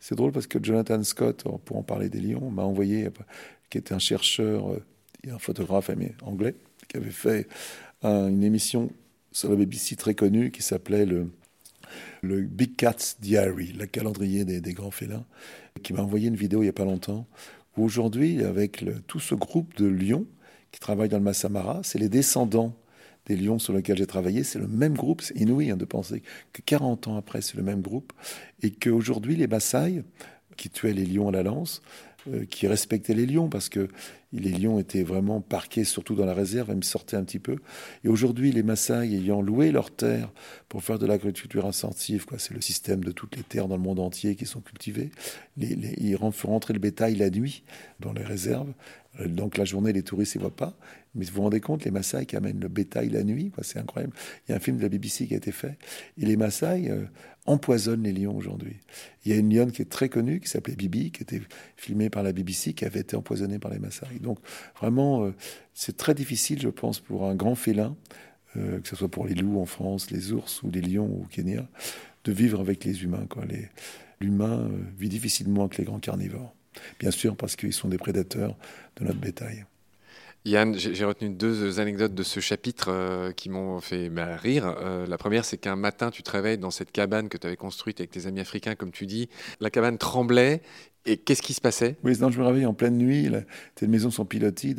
c'est 0.00 0.16
drôle 0.16 0.32
parce 0.32 0.46
que 0.46 0.58
Jonathan 0.62 1.02
Scott, 1.04 1.44
pour 1.64 1.76
en 1.76 1.82
parler 1.82 2.08
des 2.08 2.20
lions, 2.20 2.50
m'a 2.50 2.62
envoyé, 2.62 3.08
qui 3.70 3.78
était 3.78 3.94
un 3.94 4.00
chercheur, 4.00 4.76
un 5.28 5.38
photographe 5.38 5.90
anglais, 6.22 6.56
qui 6.88 6.96
avait 6.96 7.10
fait 7.10 7.46
une 8.02 8.42
émission 8.42 8.90
sur 9.30 9.50
la 9.50 9.56
BBC 9.56 9.94
très 9.94 10.14
connue 10.14 10.50
qui 10.50 10.62
s'appelait 10.62 11.06
le 11.06 11.28
le 12.22 12.40
Big 12.42 12.74
Cats 12.76 13.14
Diary, 13.20 13.72
le 13.72 13.86
calendrier 13.86 14.44
des, 14.44 14.72
grands 14.72 14.90
félins, 14.90 15.24
qui 15.82 15.92
m'a 15.92 16.02
envoyé 16.02 16.28
une 16.28 16.36
vidéo 16.36 16.60
il 16.60 16.66
n'y 16.66 16.70
a 16.70 16.74
pas 16.74 16.84
longtemps, 16.84 17.26
où 17.76 17.84
aujourd'hui, 17.84 18.42
avec 18.42 18.84
tout 19.06 19.20
ce 19.20 19.34
groupe 19.34 19.76
de 19.76 19.86
lions 19.86 20.26
qui 20.72 20.80
travaillent 20.80 21.08
dans 21.08 21.18
le 21.18 21.22
Massamara, 21.22 21.80
c'est 21.84 21.98
les 21.98 22.08
descendants 22.08 22.74
des 23.26 23.36
lions 23.36 23.58
sur 23.58 23.72
lesquels 23.72 23.98
j'ai 23.98 24.06
travaillé, 24.06 24.44
c'est 24.44 24.58
le 24.58 24.68
même 24.68 24.94
groupe. 24.94 25.20
C'est 25.22 25.36
inouï 25.36 25.70
hein, 25.70 25.76
de 25.76 25.84
penser 25.84 26.22
que 26.52 26.62
40 26.62 27.08
ans 27.08 27.16
après, 27.16 27.40
c'est 27.42 27.56
le 27.56 27.62
même 27.62 27.82
groupe. 27.82 28.12
Et 28.62 28.70
qu'aujourd'hui, 28.70 29.36
les 29.36 29.46
Maasai, 29.46 30.02
qui 30.56 30.70
tuaient 30.70 30.94
les 30.94 31.04
lions 31.04 31.28
à 31.28 31.32
la 31.32 31.42
lance, 31.42 31.82
euh, 32.28 32.44
qui 32.44 32.66
respectaient 32.66 33.14
les 33.14 33.26
lions 33.26 33.48
parce 33.48 33.68
que 33.68 33.88
les 34.32 34.50
lions 34.50 34.80
étaient 34.80 35.04
vraiment 35.04 35.40
parqués 35.40 35.84
surtout 35.84 36.14
dans 36.14 36.26
la 36.26 36.34
réserve, 36.34 36.72
ils 36.74 36.82
sortaient 36.82 37.16
un 37.16 37.22
petit 37.22 37.38
peu. 37.38 37.56
Et 38.04 38.08
aujourd'hui, 38.08 38.50
les 38.50 38.62
Maasai 38.62 39.14
ayant 39.14 39.40
loué 39.40 39.70
leurs 39.70 39.90
terres 39.90 40.32
pour 40.68 40.82
faire 40.82 40.98
de 40.98 41.06
l'agriculture 41.06 41.66
intensive, 41.66 42.26
quoi, 42.26 42.38
c'est 42.38 42.54
le 42.54 42.60
système 42.60 43.04
de 43.04 43.12
toutes 43.12 43.36
les 43.36 43.44
terres 43.44 43.68
dans 43.68 43.76
le 43.76 43.82
monde 43.82 44.00
entier 44.00 44.34
qui 44.34 44.44
sont 44.44 44.60
cultivées, 44.60 45.10
les, 45.56 45.76
ils 45.98 46.18
font 46.32 46.48
rentrer 46.48 46.74
le 46.74 46.80
bétail 46.80 47.14
la 47.14 47.30
nuit 47.30 47.62
dans 48.00 48.12
les 48.12 48.24
réserves. 48.24 48.72
Euh, 49.20 49.28
donc 49.28 49.56
la 49.56 49.64
journée, 49.64 49.92
les 49.92 50.02
touristes 50.02 50.36
ne 50.36 50.40
voient 50.40 50.54
pas. 50.54 50.76
Mais 51.14 51.24
vous 51.24 51.34
vous 51.34 51.42
rendez 51.42 51.60
compte, 51.60 51.84
les 51.84 51.90
Maasai 51.90 52.26
qui 52.26 52.36
amènent 52.36 52.60
le 52.60 52.68
bétail 52.68 53.08
la 53.08 53.22
nuit, 53.22 53.50
c'est 53.62 53.78
incroyable. 53.78 54.12
Il 54.46 54.52
y 54.52 54.54
a 54.54 54.56
un 54.56 54.60
film 54.60 54.76
de 54.76 54.82
la 54.82 54.88
BBC 54.88 55.26
qui 55.26 55.34
a 55.34 55.36
été 55.38 55.52
fait. 55.52 55.78
Et 56.18 56.26
les 56.26 56.36
Maasai 56.36 56.90
euh, 56.90 57.04
empoisonnent 57.46 58.02
les 58.02 58.12
lions 58.12 58.36
aujourd'hui. 58.36 58.76
Il 59.24 59.32
y 59.32 59.34
a 59.34 59.38
une 59.38 59.54
lionne 59.54 59.72
qui 59.72 59.82
est 59.82 59.90
très 59.90 60.08
connue, 60.08 60.40
qui 60.40 60.48
s'appelait 60.48 60.76
Bibi, 60.76 61.10
qui 61.12 61.22
était 61.22 61.40
filmée 61.76 62.10
par 62.10 62.22
la 62.22 62.32
BBC, 62.32 62.74
qui 62.74 62.84
avait 62.84 63.00
été 63.00 63.16
empoisonnée 63.16 63.58
par 63.58 63.70
les 63.70 63.78
Maasai. 63.78 64.18
Donc 64.20 64.38
vraiment, 64.78 65.24
euh, 65.24 65.34
c'est 65.74 65.96
très 65.96 66.14
difficile, 66.14 66.60
je 66.60 66.68
pense, 66.68 67.00
pour 67.00 67.26
un 67.26 67.34
grand 67.34 67.54
félin, 67.54 67.96
que 68.54 68.88
ce 68.88 68.96
soit 68.96 69.10
pour 69.10 69.26
les 69.26 69.34
loups 69.34 69.60
en 69.60 69.66
France, 69.66 70.10
les 70.10 70.32
ours 70.32 70.62
ou 70.62 70.70
les 70.70 70.80
lions 70.80 71.04
au 71.04 71.26
Kenya, 71.28 71.68
de 72.24 72.32
vivre 72.32 72.58
avec 72.58 72.84
les 72.86 73.02
humains. 73.02 73.26
L'humain 74.18 74.70
vit 74.96 75.10
difficilement 75.10 75.64
avec 75.64 75.76
les 75.76 75.84
grands 75.84 75.98
carnivores. 75.98 76.55
Bien 76.98 77.10
sûr, 77.10 77.36
parce 77.36 77.56
qu'ils 77.56 77.72
sont 77.72 77.88
des 77.88 77.98
prédateurs 77.98 78.56
de 78.96 79.04
notre 79.04 79.18
bétail. 79.18 79.66
Yann, 80.46 80.78
j'ai 80.78 81.04
retenu 81.04 81.30
deux 81.30 81.80
anecdotes 81.80 82.14
de 82.14 82.22
ce 82.22 82.38
chapitre 82.38 82.86
euh, 82.88 83.32
qui 83.32 83.50
m'ont 83.50 83.80
fait 83.80 84.08
bah, 84.08 84.36
rire. 84.36 84.76
Euh, 84.80 85.04
la 85.04 85.18
première, 85.18 85.44
c'est 85.44 85.56
qu'un 85.56 85.74
matin, 85.74 86.12
tu 86.12 86.22
te 86.22 86.30
réveilles 86.30 86.56
dans 86.56 86.70
cette 86.70 86.92
cabane 86.92 87.28
que 87.28 87.36
tu 87.36 87.48
avais 87.48 87.56
construite 87.56 87.98
avec 87.98 88.12
tes 88.12 88.28
amis 88.28 88.38
africains, 88.38 88.76
comme 88.76 88.92
tu 88.92 89.06
dis. 89.06 89.28
La 89.60 89.70
cabane 89.70 89.98
tremblait. 89.98 90.62
Et 91.04 91.16
qu'est-ce 91.16 91.42
qui 91.42 91.52
se 91.52 91.60
passait? 91.60 91.96
Oui, 92.04 92.14
je 92.14 92.24
me 92.24 92.44
réveille 92.44 92.66
en 92.66 92.74
pleine 92.74 92.96
nuit. 92.96 93.28
Tes 93.74 93.88
maisons 93.88 94.12
sont 94.12 94.24
pilotées 94.24 94.76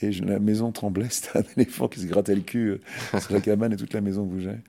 et, 0.00 0.10
la 0.22 0.38
maison 0.38 0.72
tremblait. 0.72 1.08
C'était 1.10 1.38
un 1.38 1.44
éléphant 1.58 1.86
qui 1.88 2.00
se 2.00 2.06
grattait 2.06 2.34
le 2.34 2.40
cul 2.40 2.70
euh, 2.70 3.20
sur 3.20 3.34
la 3.34 3.42
cabane 3.42 3.74
et 3.74 3.76
toute 3.76 3.92
la 3.92 4.00
maison 4.00 4.22
bougeait. 4.22 4.60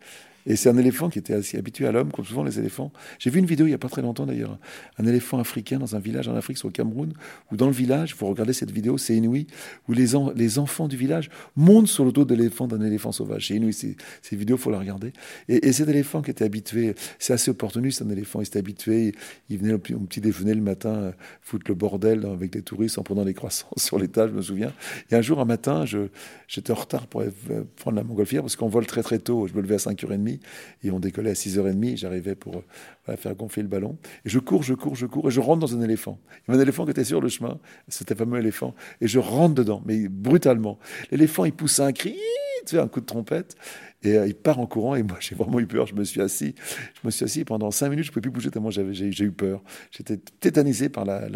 Et 0.46 0.56
c'est 0.56 0.70
un 0.70 0.78
éléphant 0.78 1.10
qui 1.10 1.20
était 1.20 1.34
assez 1.34 1.58
habitué 1.58 1.88
à 1.88 1.92
l'homme, 1.92 2.12
comme 2.12 2.24
souvent 2.24 2.44
les 2.44 2.60
éléphants. 2.60 2.92
J'ai 3.18 3.30
vu 3.30 3.40
une 3.40 3.46
vidéo 3.46 3.66
il 3.66 3.70
n'y 3.70 3.76
a 3.76 3.80
pas 3.80 3.90
très 3.90 4.02
longtemps 4.02 4.26
d'ailleurs, 4.26 4.60
un 4.98 5.06
éléphant 5.06 5.40
africain 5.40 5.80
dans 5.80 5.96
un 5.96 6.00
village 6.00 6.28
en 6.28 6.36
Afrique, 6.36 6.58
sur 6.58 6.68
le 6.68 6.74
Cameroun, 6.74 7.14
où 7.52 7.58
dans 7.58 7.66
le 7.66 7.72
village, 7.72 8.16
vous 8.16 8.28
regardez 8.28 8.54
cette 8.54 8.72
vidéo, 8.72 8.98
c'est 8.98 9.16
inouï, 9.16 9.48
où 9.88 9.94
les, 9.94 10.58
enfants 10.58 10.88
du 10.88 10.98
village 10.98 11.30
montent 11.56 11.88
sur 11.88 12.06
le 12.06 12.12
dos 12.12 12.26
de 12.26 12.36
l'éléphant 12.36 12.68
d'un 12.68 12.82
éléphant 12.82 13.12
sauvage. 13.12 13.48
C'est 13.48 13.56
inouï, 13.56 13.74
ces, 13.74 13.98
ces 14.22 14.36
vidéos, 14.36 14.58
faut 14.58 14.70
la 14.70 14.80
regarder. 14.80 15.14
Et, 15.50 15.72
cet 15.72 15.90
éléphant 15.90 16.22
qui 16.22 16.32
était 16.32 16.46
habitué, 16.46 16.96
c'est 17.20 17.34
assez 17.34 17.52
opportuniste, 17.52 18.02
un 18.02 18.10
éléphant, 18.10 18.40
il 18.40 18.46
s'était 18.46 18.60
habitué, 18.60 19.14
il 19.50 19.58
venait 19.58 19.74
au 19.74 19.80
petit 19.80 20.22
déjeuner 20.22 20.54
le 20.54 20.62
matin, 20.62 20.94
euh, 20.96 21.12
foutre 21.42 21.66
le 21.70 21.76
bordel 21.76 22.26
avec 22.26 22.56
les 22.56 22.62
touristes 22.62 22.98
en 22.98 23.04
prenant 23.04 23.26
des 23.26 23.34
croissants 23.34 23.68
sur 23.78 23.98
l'étage, 24.00 24.30
je 24.30 24.36
me 24.36 24.42
souviens. 24.42 24.74
Et 25.10 25.16
un 25.16 25.22
jour, 25.22 25.40
un 25.40 25.46
matin, 25.46 25.86
j'étais 26.48 26.72
en 26.72 26.76
retard 26.76 27.08
pour 27.08 27.24
prendre 27.76 27.98
la 27.98 28.04
montgolfière 28.04 28.42
parce 28.42 28.56
qu'on 28.56 28.70
vole 28.70 28.86
très 28.86 29.02
très 29.02 29.20
tôt. 29.20 29.48
Je 29.48 29.54
me 29.54 29.62
levais 29.62 29.76
à 29.76 29.78
5h30 29.78 30.35
et 30.84 30.92
on 30.92 31.00
décollait 31.00 31.32
à 31.32 31.34
6h30. 31.34 31.98
J'arrivais 31.98 32.36
pour 32.36 32.64
faire 33.18 33.36
gonfler 33.36 33.64
le 33.64 33.70
ballon. 33.70 33.98
Et 34.26 34.30
je 34.30 34.40
cours, 34.40 34.64
je 34.64 34.74
cours, 34.74 34.96
je 34.96 35.06
cours 35.06 35.28
et 35.28 35.32
je 35.32 35.40
rentre 35.40 35.60
dans 35.60 35.76
un 35.76 35.82
éléphant. 35.82 36.20
Il 36.30 36.52
y 36.52 36.52
avait 36.52 36.60
un 36.60 36.64
éléphant 36.64 36.86
qui 36.86 36.92
était 36.92 37.04
sur 37.04 37.22
le 37.22 37.30
chemin, 37.30 37.60
c'était 37.88 38.16
fameux 38.16 38.40
éléphant. 38.40 38.76
Et 39.02 39.08
je 39.08 39.20
rentre 39.20 39.56
dedans, 39.56 39.82
mais 39.86 40.08
brutalement. 40.08 40.80
L'éléphant, 41.12 41.46
il 41.46 41.54
pousse 41.54 41.80
un 41.80 41.92
cri, 41.92 42.18
tu 42.66 42.76
sais, 42.76 42.82
un 42.82 42.88
coup 42.88 43.02
de 43.02 43.06
trompette. 43.06 43.56
Et 44.04 44.18
euh, 44.18 44.28
il 44.28 44.36
part 44.36 44.60
en 44.60 44.68
courant 44.68 44.96
et 44.96 45.04
moi 45.04 45.18
j'ai 45.20 45.36
vraiment 45.36 45.60
eu 45.60 45.66
peur. 45.66 45.88
Je 45.88 45.96
me 45.96 46.04
suis 46.04 46.22
assis. 46.22 46.54
Je 47.02 47.08
me 47.08 47.12
suis 47.12 47.26
assis 47.26 47.44
pendant 47.44 47.72
cinq 47.72 47.90
minutes. 47.90 48.06
Je 48.06 48.12
ne 48.12 48.14
pouvais 48.14 48.22
plus 48.22 48.32
bouger 48.32 48.52
tellement 48.52 48.70
j'avais, 48.70 48.94
j'ai, 48.94 49.24
eu 49.24 49.32
peur. 49.32 49.64
J'étais 49.92 50.18
tétanisé 50.18 50.90
par 50.90 51.06
la, 51.06 51.28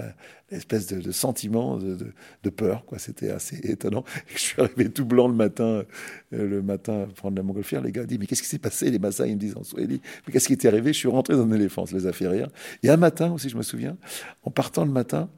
l'espèce 0.51 0.87
de, 0.87 1.11
sentiment 1.11 1.77
de, 1.77 2.49
peur. 2.49 2.85
Quoi. 2.85 2.99
C'était 2.99 3.31
assez 3.31 3.57
étonnant. 3.63 4.03
je 4.27 4.39
suis 4.39 4.61
arrivé 4.61 4.89
tout 4.91 5.05
blanc 5.05 5.27
le 5.27 5.33
matin, 5.33 5.63
euh, 5.63 5.85
le 6.31 6.61
matin 6.61 7.07
prendre 7.15 7.37
la 7.37 7.43
montgolfière. 7.43 7.81
Les 7.81 7.91
gars 7.91 8.05
disent 8.05 8.19
mais 8.19 8.27
qu'est-ce 8.27 8.43
qui 8.43 8.49
s'est 8.49 8.59
passé? 8.59 8.91
Les 8.91 8.99
Maasai 8.99 9.29
ils 9.29 9.35
me 9.35 9.39
disent 9.39 9.57
en 9.57 9.63
Swahili. 9.63 10.01
Mais 10.27 10.33
qu'est-ce 10.33 10.47
qui 10.47 10.53
était 10.53 10.67
arrivé? 10.67 10.93
Je 10.93 10.99
suis 10.99 11.09
rentré 11.09 11.35
dans 11.35 11.43
un 11.43 11.51
éléphant. 11.51 11.85
Ça 11.85 11.95
les 11.95 12.05
a 12.05 12.13
fait 12.13 12.27
rire. 12.27 12.49
Et 12.83 12.89
un 12.89 12.97
matin 12.97 13.31
aussi, 13.31 13.49
je 13.49 13.57
me 13.57 13.63
souviens, 13.63 13.97
en 14.43 14.51
partant 14.51 14.85
le 14.85 14.91
matin. 14.91 15.29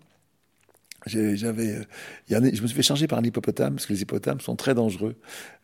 J'avais, 1.08 1.78
euh, 1.78 1.84
je 2.30 2.38
me 2.38 2.68
suis 2.68 2.76
fait 2.76 2.84
charger 2.84 3.08
par 3.08 3.18
un 3.18 3.24
hippopotame 3.24 3.74
parce 3.74 3.88
que 3.88 3.94
les 3.94 4.04
hippopotames 4.04 4.40
sont 4.40 4.56
très 4.56 4.76
dangereux 4.76 5.16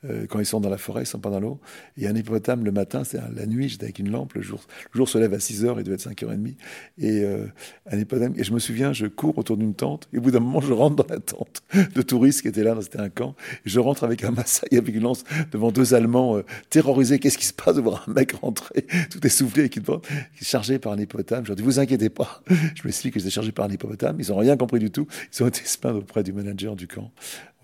euh, 0.06 0.25
quand 0.27 0.39
ils 0.39 0.46
sont 0.46 0.60
dans 0.60 0.70
la 0.70 0.77
forêt, 0.77 1.04
ils 1.04 1.08
sont 1.08 1.20
pas 1.20 1.30
dans 1.30 1.39
l'eau. 1.39 1.60
Et 1.98 2.08
un 2.08 2.16
hippopotame 2.16 2.63
le 2.63 2.72
matin, 2.72 3.04
c'est 3.04 3.20
la 3.36 3.46
nuit, 3.46 3.70
j'étais 3.70 3.86
avec 3.86 4.00
une 4.00 4.12
lampe, 4.12 4.34
le 4.34 4.42
jour, 4.42 4.62
le 4.92 4.98
jour 4.98 5.10
se 5.10 5.18
lève 5.18 5.34
à 5.34 5.39
6 5.39 5.66
heures, 5.66 5.80
il 5.80 5.84
doit 5.84 5.96
être 5.96 6.10
5h30. 6.10 6.56
Et 6.98 7.22
euh, 7.24 7.48
un 7.89 7.98
hippopotame, 7.98 8.34
et 8.38 8.44
je 8.44 8.54
me 8.54 8.60
souviens, 8.60 8.94
je 8.94 9.08
cours 9.08 9.38
autour 9.38 9.58
d'une 9.58 9.74
tente, 9.74 10.08
et 10.13 10.18
au 10.18 10.22
bout 10.22 10.32
d'un 10.32 10.39
moment, 10.39 10.62
je 10.62 10.74
rentre 10.74 10.96
dans 10.96 11.13
la 11.13 11.20
tente 11.20 11.63
de 11.96 12.01
touristes 12.01 12.42
qui 12.42 12.48
étaient 12.48 12.63
là, 12.63 12.75
c'était 12.82 13.00
un 13.00 13.10
camp, 13.10 13.36
et 13.66 13.70
je 13.70 13.80
rentre 13.80 14.04
avec 14.04 14.24
un 14.24 14.32
Maasai, 14.32 14.68
avec 14.77 14.94
une 14.94 15.04
lance, 15.04 15.24
devant 15.51 15.72
deux 15.72 15.94
Allemands 15.94 16.42
terrorisés. 16.70 17.20
Qu'est-ce 17.20 17.38
qui 17.38 17.46
se 17.46 17.54
passe? 17.54 17.75
De 17.77 17.82
voir 17.82 18.06
un 18.08 18.13
mec 18.13 18.32
rentrer, 18.32 18.86
tout 19.12 19.25
essoufflé, 19.25 19.66
et 19.66 19.70
qui 19.70 19.80
est 19.80 20.44
chargé 20.44 20.80
par 20.80 20.94
un 20.94 20.98
hippopotame. 20.98 21.44
Je 21.44 21.50
leur 21.50 21.56
dis, 21.56 21.63
vous 21.63 21.80
inquiétez 21.80 22.10
pas. 22.10 22.42
Je 22.75 22.84
m'explique 22.84 23.13
que 23.13 23.20
j'étais 23.20 23.32
chargé 23.32 23.51
par 23.51 23.66
un 23.66 23.70
hippopotame. 23.70 24.18
Ils 24.20 24.32
ont 24.32 24.38
rien 24.38 24.58
compris 24.58 24.80
du 24.80 24.92
tout. 24.92 25.08
Ils 25.34 25.44
ont 25.44 25.48
été 25.48 25.62
se 25.63 25.77
auprès 25.86 26.24
du 26.24 26.34
manager 26.34 26.75
du 26.75 26.88
camp. 26.88 27.12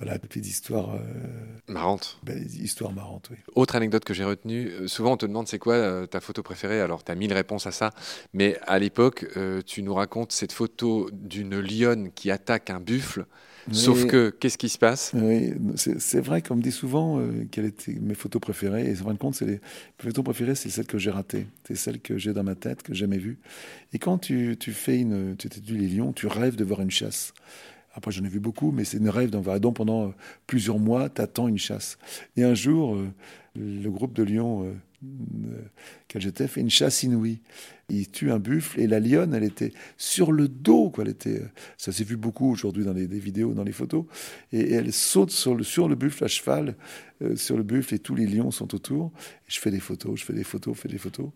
Voilà, 0.03 0.19
petite 0.19 0.45
histoire. 0.45 0.95
Euh, 0.95 0.99
marrante. 1.69 2.19
Belle 2.23 2.45
histoire 2.45 2.91
marrante, 2.91 3.29
oui. 3.31 3.37
Autre 3.55 3.77
anecdote 3.77 4.03
que 4.03 4.13
j'ai 4.13 4.25
retenue, 4.25 4.67
euh, 4.67 4.87
souvent 4.87 5.13
on 5.13 5.17
te 5.17 5.25
demande 5.25 5.47
c'est 5.47 5.59
quoi 5.59 5.75
euh, 5.75 6.05
ta 6.07 6.19
photo 6.19 6.43
préférée, 6.43 6.81
alors 6.81 7.05
tu 7.05 7.11
as 7.13 7.15
mille 7.15 7.31
réponses 7.31 7.67
à 7.67 7.71
ça, 7.71 7.91
mais 8.33 8.57
à 8.67 8.79
l'époque, 8.79 9.25
tu 9.65 9.81
nous 9.81 9.93
racontes 9.93 10.33
cette 10.33 10.51
photo 10.51 11.09
d'une 11.13 11.59
lionne 11.59 12.11
qui 12.11 12.31
attaque 12.31 12.69
un 12.69 12.81
buffle. 12.81 13.25
Sauf 13.71 14.05
que, 14.07 14.29
qu'est-ce 14.29 14.57
qui 14.57 14.67
se 14.67 14.77
passe? 14.77 15.11
Oui, 15.13 15.53
c'est 15.77 16.19
vrai 16.19 16.41
qu'on 16.41 16.57
me 16.57 16.61
dit 16.61 16.73
souvent 16.73 17.21
quelles 17.49 17.67
étaient 17.67 17.93
mes 17.93 18.13
photos 18.13 18.41
préférées. 18.41 18.89
Et 18.89 18.99
en 18.99 19.05
fin 19.05 19.13
de 19.13 19.17
compte, 19.17 19.35
c'est 19.35 19.45
les, 19.45 19.61
photos 19.99 20.25
préférées, 20.25 20.55
c'est 20.55 20.69
celles 20.69 20.85
que 20.85 20.97
j'ai 20.97 21.11
ratées. 21.11 21.47
C'est 21.65 21.75
celles 21.75 22.01
que 22.01 22.17
j'ai 22.17 22.33
dans 22.33 22.43
ma 22.43 22.55
tête, 22.55 22.83
que 22.83 22.93
j'ai 22.93 23.01
jamais 23.01 23.19
vues. 23.19 23.39
Et 23.93 23.99
quand 23.99 24.17
tu, 24.17 24.57
tu 24.59 24.73
fais 24.73 24.99
une, 24.99 25.37
tu 25.37 25.47
étudies 25.47 25.77
les 25.77 25.87
lions, 25.87 26.11
tu 26.11 26.27
rêves 26.27 26.57
de 26.57 26.65
voir 26.65 26.81
une 26.81 26.91
chasse. 26.91 27.33
Après, 27.93 28.11
j'en 28.11 28.23
ai 28.23 28.29
vu 28.29 28.39
beaucoup, 28.39 28.71
mais 28.71 28.83
c'est 28.85 28.97
une 28.97 29.09
rêve 29.09 29.29
d'en 29.29 29.41
voir. 29.41 29.59
Donc, 29.59 29.75
pendant 29.75 30.07
euh, 30.07 30.11
plusieurs 30.47 30.79
mois, 30.79 31.09
tu 31.09 31.21
attends 31.21 31.47
une 31.47 31.59
chasse. 31.59 31.97
Et 32.35 32.43
un 32.43 32.55
jour, 32.55 32.95
euh, 32.95 33.07
le 33.55 33.89
groupe 33.89 34.13
de 34.13 34.23
lions 34.23 34.65
euh, 34.65 34.73
qu'elle 36.07 36.21
j'étais 36.21 36.47
fait 36.47 36.61
une 36.61 36.71
chasse 36.71 37.03
inouïe. 37.03 37.39
Il 37.89 38.09
tue 38.09 38.31
un 38.31 38.39
buffle 38.39 38.79
et 38.79 38.87
la 38.87 38.99
lionne, 38.99 39.35
elle 39.35 39.43
était 39.43 39.73
sur 39.97 40.31
le 40.31 40.47
dos. 40.47 40.89
Quoi. 40.89 41.03
Elle 41.03 41.11
était, 41.11 41.41
ça 41.77 41.91
s'est 41.91 42.03
vu 42.03 42.17
beaucoup 42.17 42.49
aujourd'hui 42.49 42.83
dans 42.83 42.93
les, 42.93 43.05
vidéos, 43.05 43.53
dans 43.53 43.63
les 43.63 43.73
photos. 43.73 44.05
Et, 44.51 44.71
elle 44.71 44.91
saute 44.91 45.29
sur 45.29 45.53
le, 45.53 45.63
sur 45.63 45.87
le 45.87 45.93
buffle 45.93 46.23
à 46.23 46.27
cheval, 46.27 46.75
sur 47.35 47.57
le 47.57 47.63
buffle, 47.63 47.93
et 47.93 47.99
tous 47.99 48.15
les 48.15 48.25
lions 48.25 48.49
sont 48.49 48.73
autour. 48.73 49.11
Je 49.47 49.59
fais 49.59 49.69
des 49.69 49.81
photos, 49.81 50.19
je 50.19 50.25
fais 50.25 50.33
des 50.33 50.45
photos, 50.45 50.75
je 50.77 50.81
fais 50.81 50.89
des 50.89 50.97
photos. 50.97 51.29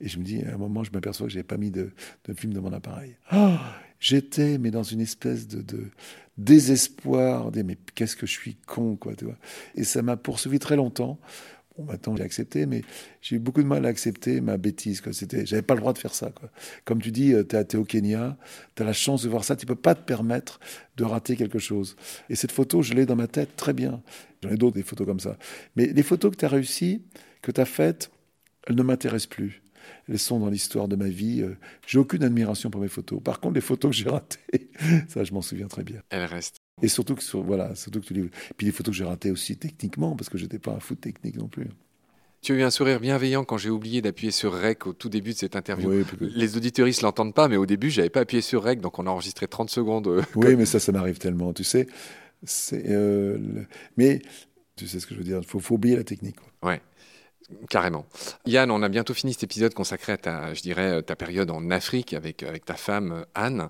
Et 0.00 0.08
je 0.08 0.18
me 0.18 0.24
dis, 0.24 0.42
à 0.42 0.54
un 0.54 0.58
moment, 0.58 0.82
je 0.82 0.90
m'aperçois 0.90 1.26
que 1.26 1.32
je 1.32 1.36
n'avais 1.36 1.46
pas 1.46 1.58
mis 1.58 1.70
de, 1.70 1.90
film 2.34 2.52
de 2.52 2.60
mon 2.60 2.72
appareil. 2.72 3.14
Ah 3.28 3.76
J'étais, 4.00 4.56
mais 4.58 4.70
dans 4.70 4.82
une 4.82 5.00
espèce 5.00 5.46
de, 5.46 5.62
désespoir, 6.38 7.50
mais 7.54 7.76
qu'est-ce 7.94 8.16
que 8.16 8.26
je 8.26 8.32
suis 8.32 8.56
con, 8.66 8.96
quoi, 8.96 9.14
tu 9.14 9.26
vois. 9.26 9.36
Et 9.74 9.84
ça 9.84 10.00
m'a 10.00 10.16
poursuivi 10.16 10.58
très 10.58 10.74
longtemps. 10.74 11.20
Bon, 11.76 11.84
maintenant 11.84 12.16
j'ai 12.16 12.22
accepté, 12.22 12.64
mais 12.64 12.82
j'ai 13.20 13.36
eu 13.36 13.38
beaucoup 13.38 13.62
de 13.62 13.68
mal 13.68 13.84
à 13.84 13.90
accepter 13.90 14.40
ma 14.40 14.56
bêtise. 14.56 15.02
Quoi. 15.02 15.12
C'était, 15.12 15.44
j'avais 15.44 15.62
pas 15.62 15.74
le 15.74 15.80
droit 15.80 15.92
de 15.92 15.98
faire 15.98 16.14
ça. 16.14 16.30
Quoi. 16.30 16.50
Comme 16.86 17.02
tu 17.02 17.12
dis, 17.12 17.34
euh, 17.34 17.44
tu 17.44 17.56
es 17.56 17.76
au 17.76 17.84
Kenya, 17.84 18.38
tu 18.74 18.82
as 18.82 18.86
la 18.86 18.94
chance 18.94 19.22
de 19.22 19.28
voir 19.28 19.44
ça, 19.44 19.54
tu 19.54 19.66
peux 19.66 19.74
pas 19.74 19.94
te 19.94 20.02
permettre 20.02 20.60
de 20.96 21.04
rater 21.04 21.36
quelque 21.36 21.58
chose. 21.58 21.94
Et 22.30 22.36
cette 22.36 22.52
photo, 22.52 22.80
je 22.80 22.94
l'ai 22.94 23.04
dans 23.04 23.16
ma 23.16 23.28
tête 23.28 23.54
très 23.56 23.74
bien. 23.74 24.02
J'en 24.42 24.48
ai 24.48 24.56
d'autres, 24.56 24.76
des 24.76 24.82
photos 24.82 25.06
comme 25.06 25.20
ça. 25.20 25.36
Mais 25.76 25.86
les 25.86 26.02
photos 26.02 26.30
que 26.32 26.36
tu 26.36 26.44
as 26.46 26.48
réussies, 26.48 27.02
que 27.42 27.52
tu 27.52 27.60
as 27.60 27.66
faites, 27.66 28.10
elles 28.66 28.76
ne 28.76 28.82
m'intéressent 28.82 29.28
plus 29.28 29.62
elles 30.08 30.18
sont 30.18 30.38
dans 30.40 30.48
l'histoire 30.48 30.88
de 30.88 30.96
ma 30.96 31.08
vie. 31.08 31.42
Euh, 31.42 31.56
j'ai 31.86 31.98
aucune 31.98 32.22
admiration 32.22 32.70
pour 32.70 32.80
mes 32.80 32.88
photos. 32.88 33.20
Par 33.22 33.40
contre, 33.40 33.54
les 33.54 33.60
photos 33.60 33.90
que 33.90 33.96
j'ai 33.96 34.08
ratées, 34.08 34.70
ça, 35.08 35.24
je 35.24 35.32
m'en 35.32 35.42
souviens 35.42 35.68
très 35.68 35.82
bien. 35.82 36.02
Elles 36.10 36.24
restent. 36.24 36.56
Et 36.82 36.88
surtout 36.88 37.14
que, 37.14 37.36
voilà, 37.38 37.74
surtout 37.74 38.00
que 38.00 38.06
tu 38.06 38.14
les... 38.14 38.30
Puis 38.56 38.66
les 38.66 38.72
photos 38.72 38.92
que 38.92 38.98
j'ai 38.98 39.04
ratées 39.04 39.30
aussi 39.30 39.56
techniquement, 39.56 40.16
parce 40.16 40.30
que 40.30 40.38
j'étais 40.38 40.58
pas 40.58 40.72
un 40.72 40.80
foot 40.80 41.00
technique 41.00 41.36
non 41.36 41.48
plus. 41.48 41.66
Tu 42.42 42.52
as 42.52 42.56
eu 42.56 42.62
un 42.62 42.70
sourire 42.70 43.00
bienveillant 43.00 43.44
quand 43.44 43.58
j'ai 43.58 43.68
oublié 43.68 44.00
d'appuyer 44.00 44.30
sur 44.30 44.54
REC 44.54 44.86
au 44.86 44.92
tout 44.94 45.10
début 45.10 45.32
de 45.32 45.36
cette 45.36 45.56
interview. 45.56 45.90
Oui, 45.90 46.04
Les 46.20 46.56
auditoristes 46.56 47.02
l'entendent 47.02 47.34
pas, 47.34 47.48
mais 47.48 47.58
au 47.58 47.66
début, 47.66 47.90
j'avais 47.90 48.08
pas 48.08 48.20
appuyé 48.20 48.40
sur 48.40 48.62
REC, 48.62 48.80
donc 48.80 48.98
on 48.98 49.06
a 49.06 49.10
enregistré 49.10 49.46
30 49.46 49.68
secondes. 49.68 50.06
Euh, 50.06 50.22
oui, 50.36 50.56
mais 50.56 50.64
ça, 50.64 50.80
ça 50.80 50.90
m'arrive 50.90 51.18
tellement, 51.18 51.52
tu 51.52 51.64
sais. 51.64 51.86
Euh, 52.72 53.38
mais 53.98 54.22
tu 54.76 54.88
sais 54.88 55.00
ce 55.00 55.06
que 55.06 55.14
je 55.14 55.18
veux 55.18 55.24
dire, 55.24 55.40
il 55.42 55.46
faut, 55.46 55.60
faut 55.60 55.74
oublier 55.74 55.96
la 55.96 56.04
technique. 56.04 56.36
Quoi. 56.36 56.70
Ouais. 56.70 56.80
Carrément. 57.68 58.06
Yann, 58.46 58.70
on 58.70 58.82
a 58.82 58.88
bientôt 58.88 59.14
fini 59.14 59.32
cet 59.32 59.44
épisode 59.44 59.74
consacré 59.74 60.12
à 60.12 60.16
ta, 60.16 60.54
je 60.54 60.62
dirais, 60.62 61.02
ta 61.02 61.16
période 61.16 61.50
en 61.50 61.70
Afrique 61.70 62.14
avec, 62.14 62.42
avec 62.42 62.64
ta 62.64 62.74
femme 62.74 63.24
Anne. 63.34 63.68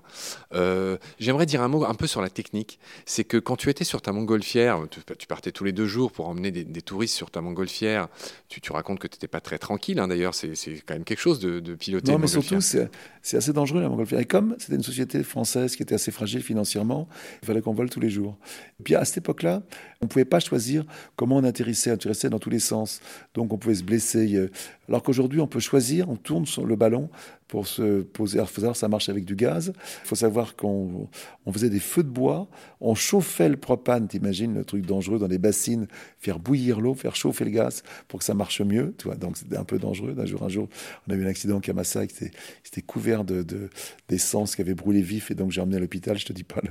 Euh, 0.53 0.97
j'aimerais 1.19 1.45
dire 1.45 1.61
un 1.61 1.67
mot 1.67 1.85
un 1.85 1.93
peu 1.93 2.07
sur 2.07 2.21
la 2.21 2.29
technique. 2.29 2.79
C'est 3.05 3.23
que 3.23 3.37
quand 3.37 3.55
tu 3.55 3.69
étais 3.69 3.83
sur 3.83 4.01
ta 4.01 4.11
montgolfière, 4.11 4.81
tu, 4.89 5.27
partais 5.27 5.51
tous 5.51 5.63
les 5.63 5.71
deux 5.71 5.85
jours 5.85 6.11
pour 6.11 6.27
emmener 6.27 6.51
des, 6.51 6.81
touristes 6.81 7.15
sur 7.15 7.31
ta 7.31 7.41
montgolfière. 7.41 8.07
Tu, 8.47 8.61
tu 8.61 8.71
racontes 8.71 8.99
que 8.99 9.07
tu 9.07 9.15
n'étais 9.15 9.27
pas 9.27 9.41
très 9.41 9.57
tranquille. 9.57 9.99
Hein, 9.99 10.07
d'ailleurs, 10.07 10.35
c'est 10.35 10.53
quand 10.85 10.93
même 10.93 11.03
quelque 11.03 11.19
chose 11.19 11.39
de, 11.39 11.59
de 11.59 11.75
piloter. 11.75 12.11
Non, 12.11 12.19
mais 12.19 12.27
surtout, 12.27 12.61
c'est 12.61 12.89
assez 13.37 13.53
dangereux 13.53 13.81
la 13.81 13.89
montgolfière. 13.89 14.19
Et 14.19 14.25
comme 14.25 14.55
c'était 14.59 14.75
une 14.75 14.83
société 14.83 15.23
française 15.23 15.75
qui 15.75 15.83
était 15.83 15.95
assez 15.95 16.11
fragile 16.11 16.41
financièrement, 16.41 17.07
il 17.41 17.45
fallait 17.45 17.61
qu'on 17.61 17.73
vole 17.73 17.89
tous 17.89 17.99
les 17.99 18.09
jours. 18.09 18.37
Et 18.79 18.83
puis 18.83 18.95
à 18.95 19.05
cette 19.05 19.17
époque-là, 19.17 19.63
on 20.01 20.05
ne 20.05 20.09
pouvait 20.09 20.25
pas 20.25 20.39
choisir 20.39 20.83
comment 21.15 21.37
on 21.37 21.43
atterrissait. 21.43 21.91
On 21.91 21.95
atterrissait 21.95 22.29
dans 22.29 22.39
tous 22.39 22.49
les 22.49 22.59
sens. 22.59 23.01
Donc 23.33 23.53
on 23.53 23.57
pouvait 23.57 23.70
se 23.75 23.83
blesser. 23.83 24.35
Euh, 24.35 24.51
alors 24.87 25.03
qu'aujourd'hui, 25.03 25.39
on 25.39 25.47
peut 25.47 25.59
choisir, 25.59 26.09
on 26.09 26.15
tourne 26.15 26.45
sur 26.45 26.65
le 26.65 26.75
ballon 26.75 27.09
pour 27.47 27.67
se 27.67 28.01
poser. 28.01 28.37
Alors, 28.37 28.49
savoir, 28.49 28.75
ça 28.77 28.87
marche 28.87 29.09
avec 29.09 29.25
du 29.25 29.35
gaz. 29.35 29.73
Il 29.75 30.07
faut 30.07 30.15
savoir 30.15 30.55
qu'on 30.55 31.09
on 31.45 31.51
faisait 31.51 31.69
des 31.69 31.81
feux 31.81 32.03
de 32.03 32.09
bois, 32.09 32.47
on 32.79 32.95
chauffait 32.95 33.49
le 33.49 33.57
propane, 33.57 34.07
t'imagines 34.07 34.53
le 34.53 34.63
truc 34.63 34.85
dangereux 34.85 35.19
dans 35.19 35.27
des 35.27 35.37
bassines, 35.37 35.87
faire 36.17 36.39
bouillir 36.39 36.79
l'eau, 36.79 36.93
faire 36.93 37.15
chauffer 37.15 37.43
le 37.43 37.51
gaz 37.51 37.83
pour 38.07 38.19
que 38.19 38.25
ça 38.25 38.33
marche 38.33 38.61
mieux. 38.61 38.95
Donc 39.19 39.35
c'était 39.35 39.57
un 39.57 39.65
peu 39.65 39.79
dangereux. 39.79 40.13
D'un 40.13 40.25
jour, 40.25 40.43
un 40.43 40.49
jour, 40.49 40.69
on 41.07 41.11
a 41.11 41.15
eu 41.15 41.23
un 41.25 41.27
accident 41.27 41.57
à 41.57 41.61
Kamasa 41.61 42.07
qui 42.07 42.23
était, 42.23 42.81
couvert 42.81 43.25
de, 43.25 43.45
d'essence 44.07 44.55
qui 44.55 44.61
avait 44.61 44.73
brûlé 44.73 45.01
vif 45.01 45.29
et 45.29 45.35
donc 45.35 45.51
j'ai 45.51 45.59
emmené 45.59 45.75
à 45.75 45.79
l'hôpital. 45.79 46.17
Je 46.17 46.25
te 46.25 46.33
dis 46.33 46.45
pas 46.45 46.61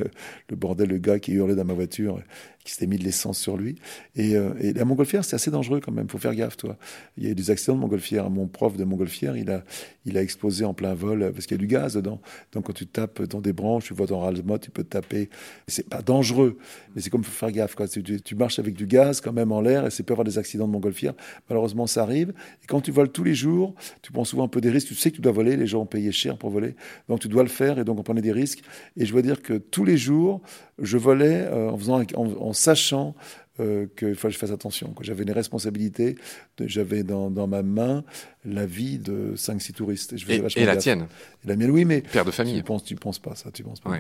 le, 0.49 0.57
bordel, 0.57 0.89
le 0.89 0.99
gars 0.99 1.19
qui 1.19 1.33
hurlait 1.33 1.57
dans 1.57 1.65
ma 1.65 1.75
voiture 1.75 2.21
qui 2.65 2.73
s'était 2.73 2.87
mis 2.87 2.99
de 2.99 3.05
l'essence 3.05 3.39
sur 3.39 3.57
lui. 3.57 3.77
Et, 4.17 4.37
euh, 4.37 4.53
et 4.61 4.73
la 4.73 4.85
montgolfière, 4.85 5.25
c'est 5.25 5.37
assez 5.37 5.51
dangereux 5.51 5.81
quand 5.81 5.93
même. 5.93 6.09
Faut 6.09 6.19
faire 6.19 6.35
gaffe, 6.35 6.57
toi. 6.57 6.77
Il 7.17 7.25
y 7.25 7.27
a 7.27 7.31
eu 7.31 7.35
des 7.35 7.51
accidents 7.51 7.75
de 7.75 7.81
montgolfière. 7.81 8.31
Mon 8.31 8.47
prof 8.47 8.77
de 8.77 8.85
montgolfière, 8.85 9.37
il 9.37 9.51
a, 9.51 9.65
il 10.07 10.17
a 10.17 10.23
explosé 10.23 10.65
en 10.65 10.75
plein 10.75 10.95
vol 10.95 11.33
parce 11.33 11.47
qu'il 11.47 11.57
y 11.57 11.61
a 11.61 11.63
du 11.63 11.67
gaz 11.67 11.95
dedans. 11.95 12.21
Donc 12.53 12.67
quand 12.67 12.73
tu 12.73 12.87
tapes 12.87 13.23
dans 13.23 13.41
des 13.41 13.53
branches, 13.53 13.85
tu 13.85 13.95
vois 13.95 14.07
ton 14.07 14.21
ras 14.21 14.33
tu 14.59 14.71
peux 14.71 14.85
te 14.85 14.89
taper. 14.89 15.29
C'est 15.67 15.89
pas 15.89 16.03
dangereux, 16.03 16.59
mais 16.95 17.03
c'est 17.03 17.11
comme 17.11 17.25
faut 17.25 17.31
faire 17.31 17.53
gaffe. 17.53 17.75
Quoi. 17.75 17.87
Tu, 17.89 18.35
marches 18.35 18.59
avec 18.59 18.75
du 18.75 18.87
gaz 18.87 19.21
quand 19.21 19.33
même 19.33 19.53
en 19.53 19.61
l'air 19.61 19.87
et 19.87 19.91
c'est 19.91 20.03
peut 20.03 20.15
avoir 20.15 20.25
des 20.25 20.39
accidents 20.39 20.67
de 20.67 20.73
montgolfière. 20.73 21.15
Malheureusement, 21.49 21.87
ça 21.87 22.03
arrive. 22.03 22.31
Et 22.63 22.67
quand 22.67 22.81
tu 22.81 22.91
voles 22.91 23.11
tous 23.11 23.25
les 23.25 23.35
jours, 23.35 23.75
tu 24.03 24.13
prends 24.13 24.25
souvent 24.25 24.45
un 24.45 24.49
peu 24.49 24.61
des 24.61 24.71
risques. 24.71 24.89
Tu 24.89 24.95
sais 24.95 25.11
que 25.11 25.17
tu 25.17 25.23
dois 25.23 25.33
voler. 25.33 25.57
Les 25.57 25.67
gens 25.67 25.83
ont 25.83 25.87
payé 25.87 26.13
cher 26.13 26.39
pour 26.39 26.51
voler, 26.51 26.75
donc 27.09 27.21
tu 27.21 27.29
dois 27.29 27.43
le 27.43 27.49
faire. 27.49 27.79
Et 27.79 27.85
donc 27.85 27.99
on 27.99 28.03
prenait 28.03 28.23
des 28.23 28.33
risques. 28.33 28.63
Et 28.97 29.05
je 29.05 29.13
dois 29.13 29.23
dire 29.23 29.43
que 29.43 29.55
tous 29.55 29.85
les 29.85 29.97
jours, 29.97 30.41
je 30.79 30.97
volais 30.97 31.43
euh, 31.43 31.71
en 31.71 31.77
faisant, 31.77 32.03
en 32.17 32.53
sachant 32.53 33.15
euh, 33.61 33.87
qu'il 33.97 34.15
fallait 34.15 34.33
que 34.33 34.35
je 34.35 34.39
fasse 34.39 34.51
attention. 34.51 34.95
J'avais 35.03 35.23
une 35.23 35.33
responsabilité, 35.33 36.17
j'avais 36.59 37.03
dans, 37.03 37.31
ma 37.47 37.63
main 37.63 38.05
la 38.45 38.65
vie 38.65 38.99
de 38.99 39.35
5-6 39.37 39.73
touristes. 39.73 40.15
Et, 40.29 40.43
et, 40.57 40.65
la 40.65 40.77
tienne? 40.77 41.07
La 41.45 41.57
mienne, 41.57 41.71
oui, 41.71 41.85
mais. 41.85 42.01
Père 42.01 42.25
de 42.25 42.31
famille. 42.31 42.57
Tu 42.57 42.63
penses, 42.63 42.85
tu 42.85 42.95
penses 42.97 43.19
pas 43.19 43.35
ça, 43.35 43.51
tu 43.51 43.63
penses 43.63 43.81
pas. 43.81 43.99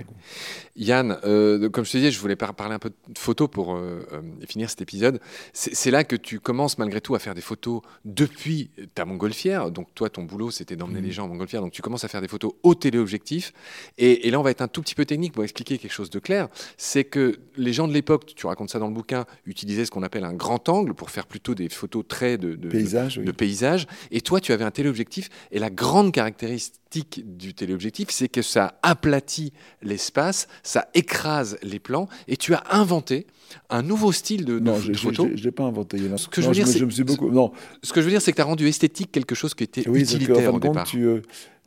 Yann, 0.76 1.18
euh, 1.24 1.68
comme 1.68 1.84
je 1.84 1.92
te 1.92 1.96
disais, 1.98 2.10
je 2.10 2.18
voulais 2.18 2.36
parler 2.36 2.74
un 2.74 2.78
peu 2.78 2.90
de 2.90 3.18
photos 3.18 3.48
pour 3.50 3.76
euh, 3.76 4.00
finir 4.48 4.70
cet 4.70 4.80
épisode. 4.80 5.20
C'est 5.52 5.90
là 5.90 6.04
que 6.04 6.16
tu 6.16 6.40
commences 6.40 6.78
malgré 6.78 7.00
tout 7.00 7.14
à 7.14 7.18
faire 7.18 7.34
des 7.34 7.40
photos 7.40 7.82
depuis 8.04 8.70
ta 8.94 9.04
montgolfière. 9.04 9.70
Donc, 9.70 9.94
toi, 9.94 10.08
ton 10.08 10.22
boulot, 10.22 10.50
c'était 10.50 10.76
d'emmener 10.76 11.00
mmh. 11.00 11.04
les 11.04 11.12
gens 11.12 11.24
en 11.24 11.28
montgolfière. 11.28 11.60
Donc, 11.60 11.72
tu 11.72 11.82
commences 11.82 12.04
à 12.04 12.08
faire 12.08 12.20
des 12.20 12.28
photos 12.28 12.52
au 12.62 12.74
téléobjectif. 12.74 13.52
Et, 13.98 14.26
et 14.26 14.30
là, 14.30 14.40
on 14.40 14.42
va 14.42 14.50
être 14.50 14.62
un 14.62 14.68
tout 14.68 14.82
petit 14.82 14.94
peu 14.94 15.04
technique 15.04 15.32
pour 15.32 15.44
expliquer 15.44 15.78
quelque 15.78 15.92
chose 15.92 16.10
de 16.10 16.18
clair. 16.18 16.48
C'est 16.76 17.04
que 17.04 17.38
les 17.56 17.72
gens 17.72 17.88
de 17.88 17.92
l'époque, 17.92 18.32
tu 18.34 18.46
racontes 18.46 18.70
ça 18.70 18.78
dans 18.78 18.88
le 18.88 18.94
bouquin, 18.94 19.26
utilisaient 19.46 19.84
ce 19.84 19.90
qu'on 19.90 20.02
appelle 20.02 20.24
un 20.24 20.32
grand 20.32 20.68
angle 20.68 20.94
pour 20.94 21.10
faire 21.10 21.26
plutôt 21.26 21.54
des 21.54 21.68
photos 21.68 22.04
très 22.06 22.38
de, 22.38 22.54
de, 22.54 22.68
paysage, 22.68 23.18
de, 23.18 23.32
paysage. 23.32 23.86
Et 24.10 24.20
toi, 24.30 24.40
tu 24.40 24.52
avais 24.52 24.62
un 24.62 24.70
téléobjectif. 24.70 25.28
Et 25.50 25.58
la 25.58 25.70
grande 25.70 26.12
caractéristique 26.12 27.36
du 27.36 27.52
téléobjectif, 27.52 28.10
c'est 28.10 28.28
que 28.28 28.42
ça 28.42 28.78
aplatit 28.80 29.52
l'espace, 29.82 30.46
ça 30.62 30.86
écrase 30.94 31.58
les 31.64 31.80
plans. 31.80 32.08
Et 32.28 32.36
tu 32.36 32.54
as 32.54 32.62
inventé 32.70 33.26
un 33.70 33.82
nouveau 33.82 34.12
style 34.12 34.44
de, 34.44 34.60
non, 34.60 34.76
photo. 34.76 35.28
Je 35.34 35.42
l'ai 35.42 35.50
pas 35.50 35.64
inventé. 35.64 35.98
Ce 36.16 36.28
que 36.28 36.42
je 36.42 36.46
veux 36.46 36.52
dire, 36.52 36.68
c'est 36.68 36.78
Ce 36.78 37.92
que 37.92 38.00
je 38.00 38.04
veux 38.04 38.10
dire, 38.12 38.22
c'est 38.22 38.30
que 38.30 38.36
tu 38.36 38.42
as 38.42 38.44
rendu 38.44 38.68
esthétique 38.68 39.10
quelque 39.10 39.34
chose 39.34 39.52
qui 39.52 39.64
était 39.64 39.88
oui, 39.88 40.02
utilitaire 40.02 40.54
au 40.54 40.60
départ. 40.60 40.86
Tu, 40.86 41.02
euh, 41.02 41.22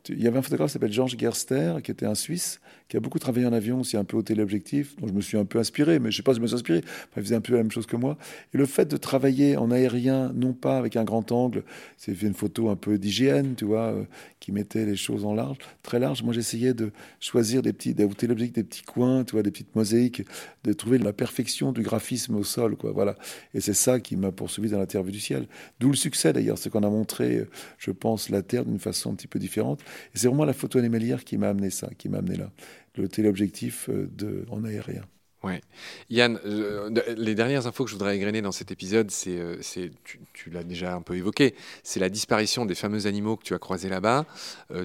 il 0.08 0.22
y 0.22 0.26
avait 0.26 0.38
un 0.38 0.42
photographe 0.42 0.70
qui 0.70 0.72
s'appelle 0.72 0.92
Georges 0.92 1.16
Gerster, 1.18 1.74
qui 1.82 1.90
était 1.90 2.06
un 2.06 2.14
Suisse, 2.14 2.60
qui 2.88 2.96
a 2.96 3.00
beaucoup 3.00 3.18
travaillé 3.18 3.46
en 3.46 3.52
avion, 3.52 3.80
aussi 3.80 3.96
un 3.96 4.04
peu 4.04 4.16
au 4.16 4.22
téléobjectif, 4.22 4.96
dont 4.96 5.08
je 5.08 5.12
me 5.12 5.20
suis 5.20 5.38
un 5.38 5.44
peu 5.44 5.58
inspiré, 5.58 5.98
mais 5.98 6.10
je 6.10 6.16
ne 6.16 6.18
sais 6.18 6.22
pas 6.22 6.32
si 6.32 6.38
je 6.38 6.42
me 6.42 6.46
suis 6.46 6.56
inspiré. 6.56 6.82
il 7.16 7.22
faisait 7.22 7.34
un 7.34 7.40
peu 7.40 7.52
la 7.52 7.58
même 7.58 7.70
chose 7.70 7.86
que 7.86 7.96
moi. 7.96 8.18
Et 8.52 8.58
le 8.58 8.66
fait 8.66 8.86
de 8.86 8.96
travailler 8.96 9.56
en 9.56 9.70
aérien, 9.70 10.32
non 10.34 10.52
pas 10.52 10.78
avec 10.78 10.96
un 10.96 11.04
grand 11.04 11.32
angle, 11.32 11.64
c'est 11.96 12.20
une 12.22 12.34
photo 12.34 12.68
un 12.68 12.76
peu 12.76 12.98
d'hygiène, 12.98 13.54
tu 13.56 13.64
vois, 13.64 13.92
euh, 13.92 14.04
qui 14.38 14.52
mettait 14.52 14.84
les 14.84 14.96
choses 14.96 15.24
en 15.24 15.34
large, 15.34 15.56
très 15.82 15.98
large. 15.98 16.22
Moi, 16.22 16.34
j'essayais 16.34 16.74
de 16.74 16.92
choisir 17.20 17.62
des 17.62 17.72
petits, 17.72 17.94
au 18.02 18.12
téléobjectif, 18.12 18.54
des 18.54 18.64
petits 18.64 18.82
coins, 18.82 19.24
tu 19.24 19.32
vois, 19.32 19.42
des 19.42 19.50
petites 19.50 19.74
mosaïques, 19.74 20.22
de 20.64 20.72
trouver 20.72 20.98
la 20.98 21.12
perfection 21.12 21.72
du 21.72 21.82
graphisme 21.82 22.36
au 22.36 22.44
sol, 22.44 22.76
quoi. 22.76 22.92
Voilà. 22.92 23.16
Et 23.54 23.60
c'est 23.60 23.74
ça 23.74 23.98
qui 24.00 24.16
m'a 24.16 24.30
poursuivi 24.30 24.68
dans 24.70 24.84
vue 25.02 25.12
du 25.12 25.20
ciel. 25.20 25.46
D'où 25.80 25.90
le 25.90 25.96
succès, 25.96 26.32
d'ailleurs, 26.32 26.58
c'est 26.58 26.70
qu'on 26.70 26.82
a 26.82 26.90
montré, 26.90 27.46
je 27.78 27.90
pense, 27.90 28.28
la 28.28 28.42
Terre 28.42 28.64
d'une 28.64 28.78
façon 28.78 29.12
un 29.12 29.14
petit 29.14 29.26
peu 29.26 29.38
différente. 29.38 29.80
Et 30.14 30.18
c'est 30.18 30.28
vraiment 30.28 30.44
la 30.44 30.52
photo 30.52 30.78
animalière 30.78 31.24
qui 31.24 31.38
m'a 31.38 31.48
amené 31.48 31.70
ça, 31.70 31.88
qui 31.96 32.08
m'a 32.08 32.18
amené 32.18 32.36
là 32.36 32.50
le 32.96 33.08
téléobjectif 33.08 33.88
euh, 33.88 34.08
de, 34.12 34.44
en 34.50 34.64
aérien. 34.64 35.02
Ouais. 35.42 35.60
Yann, 36.08 36.38
euh, 36.46 36.88
les 37.18 37.34
dernières 37.34 37.66
infos 37.66 37.84
que 37.84 37.90
je 37.90 37.96
voudrais 37.96 38.16
égrener 38.16 38.40
dans 38.40 38.50
cet 38.50 38.72
épisode, 38.72 39.10
c'est, 39.10 39.36
euh, 39.38 39.58
tu, 40.32 40.48
l'as 40.50 40.64
déjà 40.64 40.94
un 40.94 41.02
peu 41.02 41.16
évoqué, 41.16 41.54
c'est 41.82 42.00
la 42.00 42.08
disparition 42.08 42.64
des 42.64 42.74
fameux 42.74 43.06
animaux 43.06 43.36
que 43.36 43.42
tu 43.42 43.52
as 43.52 43.58
croisés 43.58 43.90
là-bas. 43.90 44.24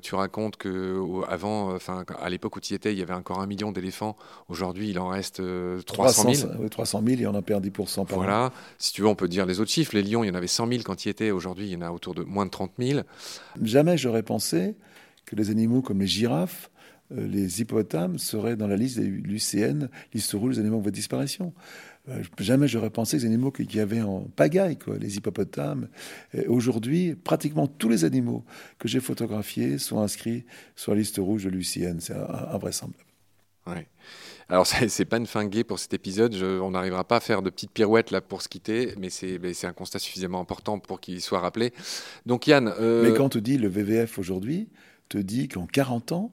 tu 0.02 0.16
racontes 0.16 0.58
que 0.58 1.02
avant, 1.30 1.74
enfin, 1.74 2.04
à 2.20 2.30
l'époque 2.30 2.58
où 2.58 2.60
tu 2.60 2.74
y 2.74 2.76
étais, 2.76 2.92
il 2.92 3.00
y 3.00 3.02
avait 3.02 3.14
encore 3.14 3.40
un 3.40 3.48
million 3.48 3.72
d'éléphants. 3.72 4.18
Aujourd'hui, 4.50 4.90
il 4.90 5.00
en 5.00 5.08
reste 5.08 5.42
300 5.86 6.34
000. 6.34 6.68
300 6.68 7.04
000 7.08 7.22
et 7.22 7.28
on 7.28 7.36
en 7.36 7.42
perd 7.42 7.64
10 7.64 7.72
par 7.96 8.06
Voilà. 8.18 8.52
Si 8.80 8.92
tu 8.92 9.02
veux, 9.02 9.08
on 9.08 9.16
peut 9.16 9.30
dire 9.30 9.46
les 9.46 9.62
autres 9.62 9.72
chiffres. 9.72 9.96
Les 9.96 10.04
lions, 10.04 10.26
il 10.26 10.28
y 10.28 10.30
en 10.30 10.36
avait 10.36 10.48
100 10.48 10.68
000 10.68 10.82
quand 10.84 10.98
tu 10.98 11.08
y 11.08 11.12
étais. 11.12 11.32
Aujourd'hui, 11.32 11.68
il 11.68 11.72
y 11.72 11.76
en 11.78 11.84
a 11.84 11.92
autour 11.92 12.16
de 12.16 12.24
moins 12.24 12.46
de 12.46 12.52
30 12.52 12.72
000. 12.78 13.00
Jamais 13.62 13.98
j'aurais 13.98 14.24
pensé 14.24 14.76
que 15.26 15.38
les 15.38 15.52
animaux 15.52 15.82
comme 15.82 16.02
les 16.02 16.08
girafes 16.08 16.70
euh, 16.70 16.79
les 17.12 17.62
hippopotames 17.62 18.18
seraient 18.18 18.56
dans 18.56 18.68
la 18.68 18.76
liste 18.76 19.00
des 19.00 19.08
l'UCN, 19.08 19.90
liste 20.14 20.34
rouge 20.34 20.56
des 20.56 20.62
animaux 20.62 20.78
en 20.78 20.82
voie 20.82 20.92
de 20.92 20.96
disparition. 20.96 21.54
Euh, 22.10 22.24
jamais 22.40 22.68
j'aurais 22.68 22.90
pensé 22.90 23.18
que 23.18 23.22
les 23.22 23.28
animaux 23.28 23.52
qu'il 23.52 23.74
y 23.76 23.80
avait 23.80 24.02
en 24.02 24.22
pagaille, 24.36 24.78
quoi, 24.78 24.98
les 24.98 25.18
hippopotames. 25.18 25.88
Aujourd'hui, 26.48 27.16
pratiquement 27.16 27.68
tous 27.68 27.90
les 27.90 28.06
animaux 28.06 28.44
que 28.78 28.88
j'ai 28.88 29.00
photographiés 29.00 29.78
sont 29.78 30.00
inscrits 30.00 30.46
sur 30.76 30.94
la 30.94 31.00
liste 31.00 31.18
rouge 31.18 31.44
de 31.44 31.50
l'UCN. 31.50 32.00
C'est 32.00 32.14
invraisemblable. 32.14 33.04
Ouais. 33.68 33.88
Alors, 34.50 34.66
c'est 34.66 35.06
pas 35.06 35.18
une 35.18 35.28
fin 35.28 35.46
gaie 35.46 35.64
pour 35.64 35.78
cet 35.78 35.94
épisode. 35.94 36.34
on 36.36 36.72
n'arrivera 36.72 37.04
pas 37.04 37.18
à 37.18 37.20
faire 37.20 37.42
de 37.42 37.50
petites 37.50 37.72
pirouettes 37.72 38.10
là 38.12 38.20
pour 38.20 38.42
se 38.42 38.50
quitter, 38.50 38.94
mais 38.98 39.10
c'est 39.10 39.68
un 39.68 39.74
constat 39.74 40.00
suffisamment 40.00 40.42
important 40.42 40.80
pour 40.80 41.00
qu'il 41.00 41.22
soit 41.22 41.40
rappelé. 41.40 41.72
Donc, 42.26 42.48
Yann. 42.48 42.74
Euh, 42.80 43.04
mais 43.04 43.16
quand 43.16 43.26
on 43.26 43.30
te 43.30 43.40
dit 43.40 43.58
le 43.58 43.68
VVF 43.68 44.18
aujourd'hui, 44.18 44.70
te 45.08 45.20
dit 45.20 45.48
qu'en 45.48 45.68
40 45.68 46.12
ans, 46.14 46.32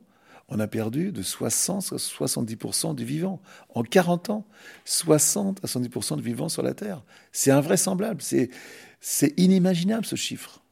on 0.48 0.60
a 0.60 0.66
perdu 0.66 1.12
de 1.12 1.22
60 1.22 1.92
à 1.92 1.96
70% 1.96 2.94
du 2.94 3.04
vivant. 3.04 3.40
En 3.74 3.82
40 3.82 4.30
ans, 4.30 4.46
60 4.84 5.64
à 5.64 5.66
70% 5.66 6.16
du 6.16 6.22
vivant 6.22 6.48
sur 6.48 6.62
la 6.62 6.74
Terre. 6.74 7.02
C'est 7.32 7.50
invraisemblable, 7.50 8.22
c'est 8.22 9.34
inimaginable 9.36 10.06
ce 10.06 10.16
chiffre. 10.16 10.62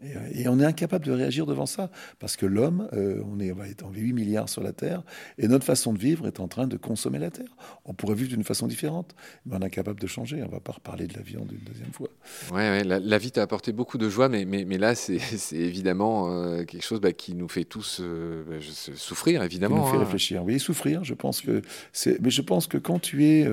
Et, 0.00 0.48
on 0.48 0.60
est 0.60 0.64
incapable 0.64 1.04
de 1.06 1.12
réagir 1.12 1.44
devant 1.44 1.66
ça, 1.66 1.90
parce 2.20 2.36
que 2.36 2.46
l'homme, 2.46 2.88
euh, 2.92 3.20
on, 3.26 3.40
est, 3.40 3.50
on 3.50 3.56
va 3.56 3.68
être 3.68 3.84
en 3.84 3.90
8 3.90 4.12
milliards 4.12 4.48
sur 4.48 4.62
la 4.62 4.72
Terre, 4.72 5.02
et 5.38 5.48
notre 5.48 5.64
façon 5.64 5.92
de 5.92 5.98
vivre 5.98 6.28
est 6.28 6.38
en 6.38 6.46
train 6.46 6.68
de 6.68 6.76
consommer 6.76 7.18
la 7.18 7.32
Terre. 7.32 7.56
On 7.84 7.94
pourrait 7.94 8.14
vivre 8.14 8.30
d'une 8.30 8.44
façon 8.44 8.68
différente, 8.68 9.16
mais 9.44 9.56
on 9.56 9.60
est 9.60 9.64
incapable 9.64 9.98
de 9.98 10.06
changer. 10.06 10.40
On 10.42 10.46
ne 10.46 10.52
va 10.52 10.60
pas 10.60 10.72
reparler 10.72 11.08
de 11.08 11.14
la 11.14 11.22
viande 11.22 11.50
une 11.50 11.64
deuxième 11.64 11.92
fois. 11.92 12.08
Oui, 12.52 12.58
ouais, 12.58 12.84
la, 12.84 13.18
vie 13.18 13.32
t'a 13.32 13.42
apporté 13.42 13.72
beaucoup 13.72 13.98
de 13.98 14.08
joie, 14.08 14.28
mais, 14.28 14.44
mais, 14.44 14.64
mais 14.64 14.78
là, 14.78 14.94
c'est 14.94 15.18
évidemment 15.52 16.30
euh, 16.30 16.62
quelque 16.62 16.84
chose 16.84 17.00
bah, 17.00 17.12
qui 17.12 17.34
nous 17.34 17.48
fait 17.48 17.64
tous 17.64 17.98
euh, 18.00 18.44
bah, 18.48 18.56
souffrir, 18.94 19.42
évidemment. 19.42 19.76
Qui 19.76 19.82
nous 19.82 19.88
fait 19.88 19.96
hein. 19.96 20.00
réfléchir, 20.00 20.44
oui, 20.44 20.60
souffrir. 20.60 21.02
Je 21.02 21.14
pense 21.14 21.40
que 21.40 21.62
c'est. 21.92 22.20
Mais 22.20 22.30
je 22.30 22.42
pense 22.42 22.68
que 22.68 22.78
quand 22.78 23.00
tu 23.00 23.26
es, 23.26 23.48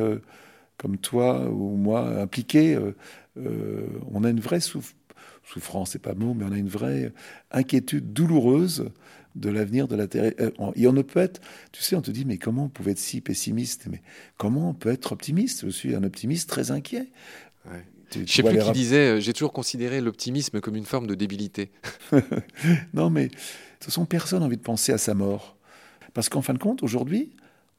comme 0.77 0.97
toi 0.97 1.49
ou 1.49 1.75
moi, 1.75 2.21
impliqué, 2.21 2.77
on 3.35 4.23
a 4.23 4.29
une 4.29 4.39
vraie 4.39 4.59
souffrance 4.59 4.93
souffrance, 5.45 5.91
c'est 5.91 5.99
pas 5.99 6.13
mot, 6.13 6.33
mais 6.33 6.45
on 6.45 6.51
a 6.51 6.57
une 6.57 6.69
vraie 6.69 7.13
inquiétude 7.51 8.13
douloureuse 8.13 8.89
de 9.35 9.49
l'avenir 9.49 9.87
de 9.87 9.95
la 9.95 10.07
Terre. 10.07 10.31
Et 10.75 10.87
on 10.87 10.93
ne 10.93 11.01
peut 11.01 11.19
être, 11.19 11.41
tu 11.71 11.81
sais, 11.81 11.95
on 11.95 12.01
te 12.01 12.11
dit, 12.11 12.25
mais 12.25 12.37
comment 12.37 12.65
on 12.65 12.69
pouvait 12.69 12.91
être 12.91 12.99
si 12.99 13.21
pessimiste? 13.21 13.87
Mais 13.89 14.01
comment 14.37 14.69
on 14.69 14.73
peut 14.73 14.89
être 14.89 15.11
optimiste? 15.11 15.65
Je 15.65 15.69
suis 15.69 15.95
un 15.95 16.03
optimiste 16.03 16.49
très 16.49 16.71
inquiet. 16.71 17.09
Ouais. 17.65 17.83
Je 18.13 18.31
sais 18.31 18.43
plus 18.43 18.59
qui 18.59 18.71
disait, 18.71 19.17
euh, 19.17 19.19
j'ai 19.19 19.33
toujours 19.33 19.51
considéré 19.51 19.99
l'optimisme 19.99 20.61
comme 20.61 20.75
une 20.75 20.85
forme 20.85 21.07
de 21.07 21.15
débilité. 21.15 21.71
non, 22.93 23.09
mais 23.09 23.27
de 23.27 23.33
toute 23.33 23.85
façon, 23.85 24.05
personne 24.05 24.39
n'a 24.39 24.45
envie 24.45 24.57
de 24.57 24.61
penser 24.61 24.93
à 24.93 24.97
sa 24.97 25.13
mort. 25.13 25.57
Parce 26.13 26.29
qu'en 26.29 26.41
fin 26.41 26.53
de 26.53 26.59
compte, 26.59 26.81
aujourd'hui, 26.83 27.31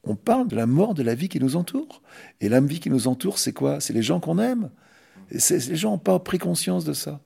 on 0.03 0.15
parle 0.15 0.47
de 0.47 0.55
la 0.55 0.67
mort 0.67 0.93
de 0.93 1.01
la 1.01 1.15
vie 1.15 1.29
qui 1.29 1.39
nous 1.39 1.55
entoure. 1.55 2.01
Et 2.39 2.49
la 2.49 2.61
vie 2.61 2.79
qui 2.79 2.89
nous 2.89 3.07
entoure, 3.07 3.39
c'est 3.39 3.53
quoi? 3.53 3.79
C'est 3.79 3.93
les 3.93 4.03
gens 4.03 4.19
qu'on 4.19 4.37
aime. 4.37 4.69
Et 5.31 5.37
les 5.49 5.75
gens 5.75 5.91
n'ont 5.91 5.97
pas 5.97 6.19
pris 6.19 6.37
conscience 6.37 6.85
de 6.85 6.93
ça. 6.93 7.19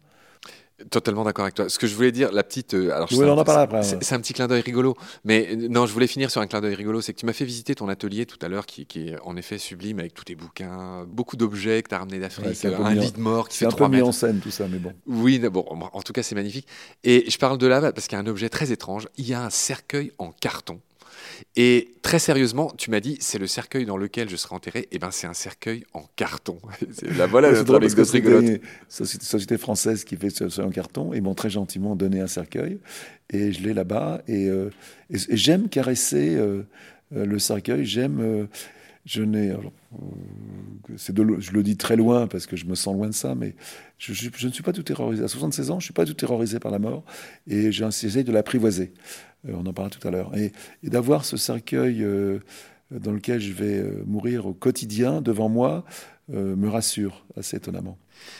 Totalement 0.89 1.24
d'accord 1.24 1.46
avec 1.46 1.56
toi. 1.56 1.70
Ce 1.70 1.78
que 1.78 1.88
je 1.88 1.96
voulais 1.96 2.12
dire, 2.12 2.32
la 2.32 2.44
petite. 2.44 2.74
Euh, 2.74 2.91
alors, 2.94 3.10
on 3.12 3.38
en 3.38 3.44
parle 3.44 3.62
après. 3.62 3.84
C'est 3.84 4.13
un 4.13 4.20
petit 4.20 4.34
clin 4.34 4.48
d'œil 4.48 4.62
rigolo. 4.62 4.96
Mais 5.24 5.50
euh, 5.52 5.67
non, 5.70 5.86
je 5.86 5.94
voulais 5.94 6.08
finir 6.08 6.32
sur 6.32 6.41
un 6.41 6.48
clin 6.48 6.62
d'œil 6.62 6.76
rigolo. 6.76 7.02
C'est 7.02 7.13
que 7.13 7.20
tu 7.20 7.26
m'as 7.26 7.34
fait 7.34 7.46
visiter 7.46 7.76
ton 7.76 7.89
atelier 7.89 8.26
tout 8.26 8.39
à 8.41 8.48
l'heure, 8.48 8.65
qui, 8.65 8.88
est 8.96 9.15
en 9.24 9.36
effet 9.36 9.58
sublime, 9.58 10.00
avec 10.00 10.13
tous 10.13 10.26
tes 10.26 10.36
bouquins, 10.36 11.06
beaucoup 11.08 11.38
d'objets 11.38 11.84
que 11.84 11.89
tu 11.89 11.96
as 11.96 12.00
ramenés 12.00 12.20
d'Afrique, 12.20 12.65
un, 12.65 12.94
lit 12.94 13.12
de 13.12 13.20
mort 13.20 13.50
qui 13.50 13.58
fait 13.58 13.67
3 13.67 13.89
mètres. 13.89 13.89
C'est 13.89 13.89
un 13.89 13.89
peu 13.89 13.96
mis 13.96 14.02
en 14.02 14.12
scène 14.12 14.39
tout 14.39 14.52
ça, 14.52 14.67
mais 14.67 14.80
bon. 14.80 14.94
Oui, 15.08 15.39
bon, 15.39 15.65
en 15.70 16.02
tout 16.02 16.13
cas, 16.13 16.24
c'est 16.24 16.36
magnifique. 16.36 16.67
Et 17.04 17.30
je 17.30 17.38
parle 17.38 17.58
de 17.58 17.67
là 17.67 17.91
parce 17.91 18.08
qu'il 18.08 18.17
y 18.17 18.22
a 18.22 18.24
un 18.24 18.28
objet 18.28 18.50
très 18.50 18.72
étrange. 18.72 19.08
Il 19.17 19.28
y 19.28 19.34
a 19.34 19.44
un 19.44 19.50
cercueil 19.50 20.12
en 20.17 20.32
carton. 20.32 20.80
Et 21.56 21.95
très 22.02 22.19
sérieusement, 22.19 22.71
tu 22.78 22.91
m'as 22.91 23.00
dit, 23.00 23.17
c'est 23.19 23.38
le 23.38 23.47
cercueil 23.47 23.86
dans 23.86 23.97
lequel 23.97 24.30
je 24.30 24.36
serai 24.36 24.56
enterré. 24.56 24.80
Et 24.80 24.88
eh 24.93 25.00
ben, 25.00 25.12
c'est 25.12 25.28
un 25.28 25.34
cercueil 25.34 25.84
en 25.93 26.04
carton. 26.15 26.60
La 27.17 27.28
voilà 27.28 27.52
notre 27.52 27.76
anecdote 27.76 28.10
rigolote. 28.10 28.62
Société, 28.89 29.26
société 29.26 29.58
française 29.58 30.04
qui 30.04 30.15
fait 30.15 30.30
ce, 30.30 30.62
en 30.62 30.69
carton. 30.69 31.13
Ils 31.13 31.21
m'ont 31.21 31.36
très 31.36 31.50
gentiment 31.50 31.95
donné 31.95 32.21
un 32.21 32.28
cercueil 32.28 32.80
et 33.32 33.52
je 33.52 33.63
l'ai 33.63 33.74
là-bas. 33.74 34.21
Et, 34.28 34.47
euh, 34.47 34.69
j'aime 35.10 35.69
caresser 35.69 36.36
euh, 36.36 36.63
euh, 37.15 37.26
le 37.26 37.39
cercueil. 37.39 37.86
J'aime. 37.86 38.47
Je 39.06 39.24
n'ai. 39.24 39.56
C'est 40.98 41.16
je 41.16 41.52
le 41.52 41.64
dis 41.64 41.78
très 41.78 41.96
loin 41.96 42.28
parce 42.28 42.46
que 42.46 42.56
je 42.56 42.66
me 42.66 42.76
sens 42.76 42.94
loin 42.96 43.08
de 43.08 43.14
ça, 43.14 43.36
mais 43.36 43.56
je, 43.98 44.12
ne 44.12 44.52
suis 44.52 44.64
pas 44.64 44.74
tout 44.74 44.84
terrorisé. 44.84 45.24
À 45.24 45.28
76 45.28 45.72
ans, 45.72 45.74
je 45.76 45.78
ne 45.78 45.86
suis 45.86 45.94
pas 45.94 46.06
tout 46.06 46.14
terrorisé 46.14 46.60
par 46.60 46.72
la 46.72 46.80
mort 46.80 47.04
et 47.48 47.72
j'essaie 47.72 48.24
de 48.24 48.32
l'apprivoiser. 48.32 48.94
Euh, 49.48 49.54
on 49.56 49.66
en 49.66 49.74
parlait 49.74 49.92
tout 49.92 50.08
à 50.08 50.12
l'heure. 50.12 50.36
Et, 50.38 50.52
d'avoir 50.84 51.26
ce 51.26 51.38
cercueil 51.38 52.04
euh, 52.04 52.40
dans 52.92 53.12
lequel 53.12 53.40
je 53.40 53.54
vais 53.54 53.78
euh, 53.78 54.04
mourir 54.06 54.46
au 54.46 54.54
quotidien 54.54 55.22
devant 55.22 55.50
moi 55.50 55.84
me 56.34 56.70
rassure 56.70 57.26
assez 57.36 57.58
étonnamment. 57.58 57.98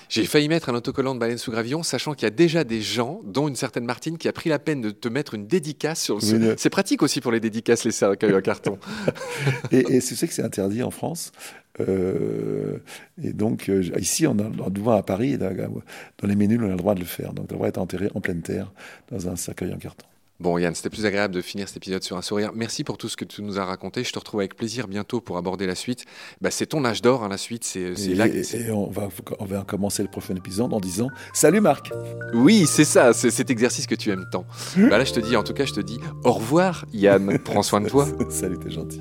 J'ai 0.08 0.24
failli 0.24 0.48
mettre 0.48 0.70
un 0.70 0.76
autocollant 0.76 1.14
de 1.14 1.20
baleine 1.20 1.38
sous 1.38 1.52
gravillon, 1.52 1.84
sachant 1.84 2.14
qu'il 2.14 2.24
y 2.24 2.28
a 2.28 2.34
déjà 2.34 2.64
des 2.64 2.80
gens, 2.80 3.20
dont 3.26 3.50
une 3.50 3.58
certaine 3.58 3.84
Martine, 3.84 4.18
qui 4.18 4.30
a 4.30 4.32
pris 4.32 4.50
la 4.50 4.60
peine 4.60 4.80
de 4.80 4.92
te 4.92 5.10
mettre 5.10 5.34
une 5.34 5.46
dédicace 5.46 6.02
sur 6.02 6.20
le. 6.22 6.56
C'est 6.58 6.70
pratique 6.70 7.02
aussi 7.02 7.20
pour 7.20 7.34
les 7.34 7.42
dédicaces, 7.42 7.84
les 7.84 7.92
cercueils 7.92 8.34
en 8.34 8.40
carton. 8.40 8.80
et, 9.74 9.96
et 9.96 10.00
c'est 10.00 10.26
que 10.26 10.34
c'est 10.34 10.42
interdit 10.42 10.84
en 10.84 10.92
France. 10.92 11.34
et 11.80 13.34
donc, 13.34 13.70
ici, 14.00 14.26
on 14.26 14.40
a 14.40 14.44
le 14.44 14.70
droit 14.70 14.96
à 14.96 15.04
Paris, 15.04 15.38
dans 15.38 16.28
les 16.28 16.36
menus, 16.38 16.62
on 16.62 16.68
a 16.68 16.70
le 16.70 16.76
droit 16.78 16.96
de 16.96 17.02
le 17.02 17.06
faire. 17.06 17.34
Donc, 17.34 17.48
on 17.48 17.50
a 17.50 17.52
le 17.52 17.58
droit 17.58 17.68
d'être 17.68 17.78
enterré 17.80 18.10
en 18.16 18.22
pleine 18.22 18.42
terre 18.42 18.72
dans 19.12 19.28
un 19.28 19.36
cercueil 19.36 19.74
en 19.74 19.78
carton. 19.78 20.06
Bon, 20.42 20.58
Yann, 20.58 20.74
c'était 20.74 20.90
plus 20.90 21.06
agréable 21.06 21.36
de 21.36 21.42
finir 21.42 21.68
cet 21.68 21.78
épisode 21.78 22.02
sur 22.02 22.18
un 22.18 22.24
sourire. 22.24 22.50
Merci 22.56 22.84
pour 22.84 22.98
tout 22.98 23.08
ce 23.08 23.16
que 23.16 23.26
tu 23.26 23.44
nous 23.44 23.60
as 23.60 23.64
raconté. 23.64 24.04
Je 24.04 24.12
te 24.12 24.18
retrouve 24.18 24.40
avec 24.40 24.56
plaisir 24.56 24.88
bientôt 24.88 25.22
pour 25.22 25.38
aborder 25.38 25.68
la 25.68 25.76
suite. 25.76 26.06
Bah, 26.42 26.50
c'est 26.50 26.66
ton 26.66 26.84
âge 26.84 27.04
d'or, 27.04 27.24
hein, 27.24 27.30
la 27.30 27.38
suite. 27.38 27.64
C'est 27.64 27.94
là. 28.16 28.26
Et, 28.26 28.72
on, 28.72 28.90
va, 28.90 29.10
on 29.38 29.46
va 29.46 29.64
commencer 29.64 30.02
le 30.02 30.10
prochain 30.10 30.36
épisode 30.36 30.74
en 30.74 30.80
disant 30.80 31.10
Salut 31.32 31.62
Marc 31.62 31.92
Oui, 32.34 32.66
c'est 32.66 32.86
ça, 32.86 33.14
c'est 33.14 33.30
cet 33.30 33.52
exercice 33.52 33.86
que 33.86 33.94
tu 33.94 34.10
aimes 34.10 34.26
tant. 34.32 34.48
bah, 34.78 34.98
là, 34.98 35.04
je 35.04 35.14
te 35.14 35.20
dis, 35.20 35.36
en 35.36 35.44
tout 35.44 35.54
cas, 35.54 35.66
je 35.66 35.74
te 35.74 35.82
dis 35.82 36.00
au 36.24 36.32
revoir, 36.32 36.86
Yann. 36.92 37.38
Prends 37.46 37.62
soin 37.62 37.80
de 37.80 37.90
toi. 37.90 38.08
Salut, 38.32 38.58
t'es 38.58 38.72
gentil. 38.72 39.00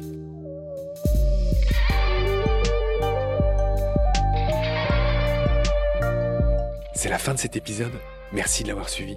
C'est 6.94 7.09
la 7.09 7.18
fin 7.18 7.33
de 7.33 7.38
cet 7.38 7.57
épisode. 7.57 7.92
Merci 8.31 8.62
de 8.62 8.68
l'avoir 8.68 8.90
suivi. 8.90 9.16